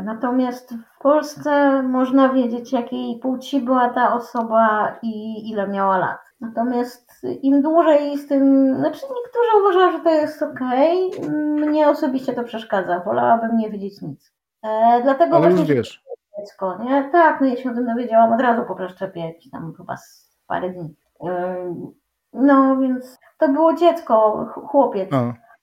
Natomiast 0.04 0.74
w 0.96 1.02
Polsce 1.02 1.82
można 1.82 2.28
wiedzieć, 2.28 2.72
jakiej 2.72 3.18
płci 3.18 3.60
była 3.60 3.88
ta 3.88 4.14
osoba 4.14 4.96
i 5.02 5.50
ile 5.50 5.68
miała 5.68 5.98
lat. 5.98 6.18
Natomiast 6.40 7.26
im 7.42 7.62
dłużej 7.62 8.18
z 8.18 8.28
tym, 8.28 8.74
znaczy 8.76 9.00
niektórzy 9.00 9.60
uważają, 9.60 9.92
że 9.92 10.00
to 10.00 10.10
jest 10.10 10.42
ok, 10.42 10.60
mnie 11.30 11.88
osobiście 11.88 12.32
to 12.32 12.44
przeszkadza, 12.44 13.00
wolałabym 13.00 13.56
nie 13.56 13.70
wiedzieć 13.70 14.02
nic. 14.02 14.32
Dlatego 15.02 15.36
Ale 15.36 15.50
właśnie 15.50 15.74
wiesz. 15.74 16.02
Dziecko, 16.42 16.78
nie? 16.85 17.11
Tak, 17.12 17.40
no 17.40 17.46
ja 17.46 17.57
się 17.57 17.70
o 17.70 17.74
tym 17.74 17.87
dowiedziałam 17.87 18.33
od 18.33 18.40
razu 18.40 18.64
po 18.68 18.74
przeszczepie, 18.74 19.33
tam 19.52 19.72
chyba 19.76 19.96
z 19.96 20.31
parę 20.46 20.70
dni. 20.70 20.94
No 22.33 22.76
więc 22.76 23.18
to 23.38 23.48
było 23.48 23.74
dziecko, 23.74 24.46
chłopiec. 24.55 25.11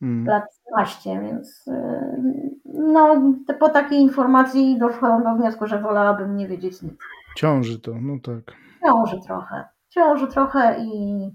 Mm. 0.02 0.26
lat 0.26 0.44
15, 0.66 1.22
więc 1.22 1.68
e, 1.68 2.22
no 2.66 3.22
po 3.60 3.70
takiej 3.70 4.00
informacji 4.00 4.78
doszłam 4.80 5.24
do 5.24 5.36
wniosku, 5.36 5.68
że 5.68 5.80
wolałabym 5.82 6.38
nie 6.38 6.48
wiedzieć 6.48 6.82
nic. 6.82 6.94
Ciąży 7.36 7.80
to, 7.80 7.92
no 8.02 8.14
tak. 8.24 8.56
Ciąży 8.86 9.20
trochę. 9.28 9.64
Ciąży 9.90 10.28
trochę 10.28 10.80
i 10.80 11.30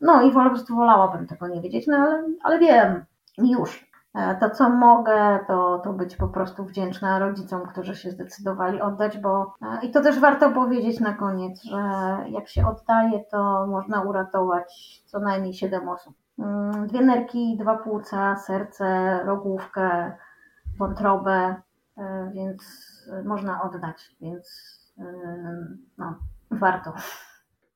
no 0.00 0.22
i 0.22 0.30
po 0.30 0.50
prostu 0.50 0.74
wolałabym 0.74 1.26
tego 1.26 1.48
nie 1.48 1.60
wiedzieć, 1.60 1.86
no 1.86 1.96
ale, 1.96 2.22
ale 2.42 2.58
wiem 2.58 3.04
już. 3.38 3.93
E, 4.14 4.34
to, 4.34 4.50
co 4.50 4.70
mogę, 4.70 5.38
to, 5.46 5.78
to 5.84 5.92
być 5.92 6.16
po 6.16 6.28
prostu 6.28 6.64
wdzięczna 6.64 7.18
rodzicom, 7.18 7.66
którzy 7.66 7.96
się 7.96 8.10
zdecydowali 8.10 8.80
oddać, 8.80 9.18
bo 9.18 9.54
e, 9.62 9.86
i 9.86 9.90
to 9.90 10.02
też 10.02 10.20
warto 10.20 10.50
powiedzieć 10.50 11.00
na 11.00 11.14
koniec, 11.14 11.62
że 11.62 11.78
jak 12.28 12.48
się 12.48 12.66
oddaje, 12.66 13.24
to 13.30 13.66
można 13.66 14.02
uratować 14.02 15.02
co 15.06 15.18
najmniej 15.18 15.54
7 15.54 15.88
osób. 15.88 16.14
Mm, 16.38 16.86
dwie 16.86 17.00
nerki, 17.00 17.56
dwa 17.60 17.76
płuca, 17.76 18.36
serce, 18.36 19.20
rogówkę, 19.24 20.12
wątrobę, 20.78 21.54
e, 21.98 22.30
więc 22.34 22.62
można 23.24 23.62
oddać, 23.62 24.16
więc 24.20 24.74
no, 25.98 26.18
warto. 26.50 26.92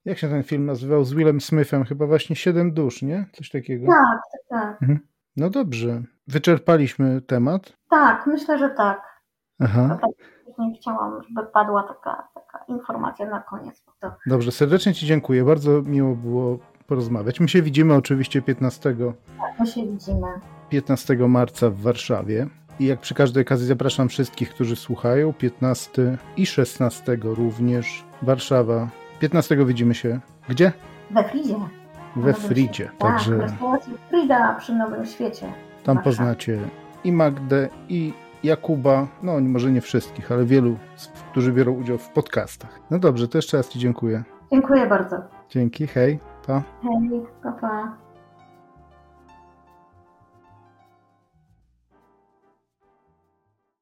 Jak 0.04 0.18
się 0.18 0.28
ten 0.28 0.42
film 0.42 0.66
nazywał? 0.66 1.04
Z 1.04 1.14
Willem 1.14 1.40
Smithem, 1.40 1.84
chyba 1.84 2.06
właśnie 2.06 2.36
Siedem 2.36 2.72
dusz, 2.72 3.02
nie? 3.02 3.26
Coś 3.32 3.50
takiego. 3.50 3.86
Tak, 3.86 4.20
tak, 4.32 4.40
tak. 4.48 4.82
Mhm. 4.82 5.00
No 5.38 5.50
dobrze. 5.50 6.02
Wyczerpaliśmy 6.28 7.20
temat? 7.20 7.72
Tak, 7.90 8.26
myślę, 8.26 8.58
że 8.58 8.70
tak. 8.70 9.22
Aha. 9.60 9.98
Tak, 10.00 10.10
nie 10.58 10.74
chciałam, 10.80 11.22
żeby 11.22 11.46
padła 11.46 11.82
taka, 11.82 12.28
taka 12.34 12.64
informacja 12.68 13.26
na 13.30 13.40
koniec. 13.40 13.84
To... 14.00 14.12
Dobrze, 14.26 14.52
serdecznie 14.52 14.94
Ci 14.94 15.06
dziękuję. 15.06 15.44
Bardzo 15.44 15.82
miło 15.82 16.16
było 16.16 16.58
porozmawiać. 16.86 17.40
My 17.40 17.48
się 17.48 17.62
widzimy 17.62 17.94
oczywiście 17.94 18.42
15. 18.42 18.94
Tak, 19.38 19.60
my 19.60 19.66
się 19.66 19.86
widzimy. 19.86 20.26
15 20.68 21.14
marca 21.14 21.70
w 21.70 21.76
Warszawie. 21.76 22.46
I 22.80 22.86
jak 22.86 23.00
przy 23.00 23.14
każdej 23.14 23.42
okazji 23.42 23.66
zapraszam 23.66 24.08
wszystkich, 24.08 24.50
którzy 24.50 24.76
słuchają. 24.76 25.32
15 25.32 26.18
i 26.36 26.46
16 26.46 27.18
również 27.22 28.04
Warszawa 28.22 28.88
15 29.20 29.64
widzimy 29.64 29.94
się 29.94 30.20
gdzie? 30.48 30.72
We 31.10 31.24
Fridzie. 31.24 31.54
We 32.18 32.34
Fridzie. 32.34 32.90
Tak, 32.98 33.12
także... 33.12 33.46
Frida 34.10 34.54
przy 34.54 34.74
Nowym 34.74 35.06
Świecie. 35.06 35.52
Tam 35.84 35.96
Warszawa. 35.96 36.02
poznacie 36.02 36.58
i 37.04 37.12
Magdę, 37.12 37.68
i 37.88 38.12
Jakuba, 38.42 39.06
no 39.22 39.40
może 39.40 39.72
nie 39.72 39.80
wszystkich, 39.80 40.32
ale 40.32 40.44
wielu, 40.44 40.76
którzy 41.30 41.52
biorą 41.52 41.72
udział 41.72 41.98
w 41.98 42.08
podcastach. 42.08 42.80
No 42.90 42.98
dobrze, 42.98 43.28
to 43.28 43.38
jeszcze 43.38 43.56
raz 43.56 43.68
Ci 43.68 43.78
dziękuję. 43.78 44.24
Dziękuję 44.52 44.86
bardzo. 44.86 45.16
Dzięki, 45.48 45.86
hej, 45.86 46.18
pa. 46.46 46.62
Hej, 46.82 47.26
pa, 47.42 47.52
pa. 47.52 48.07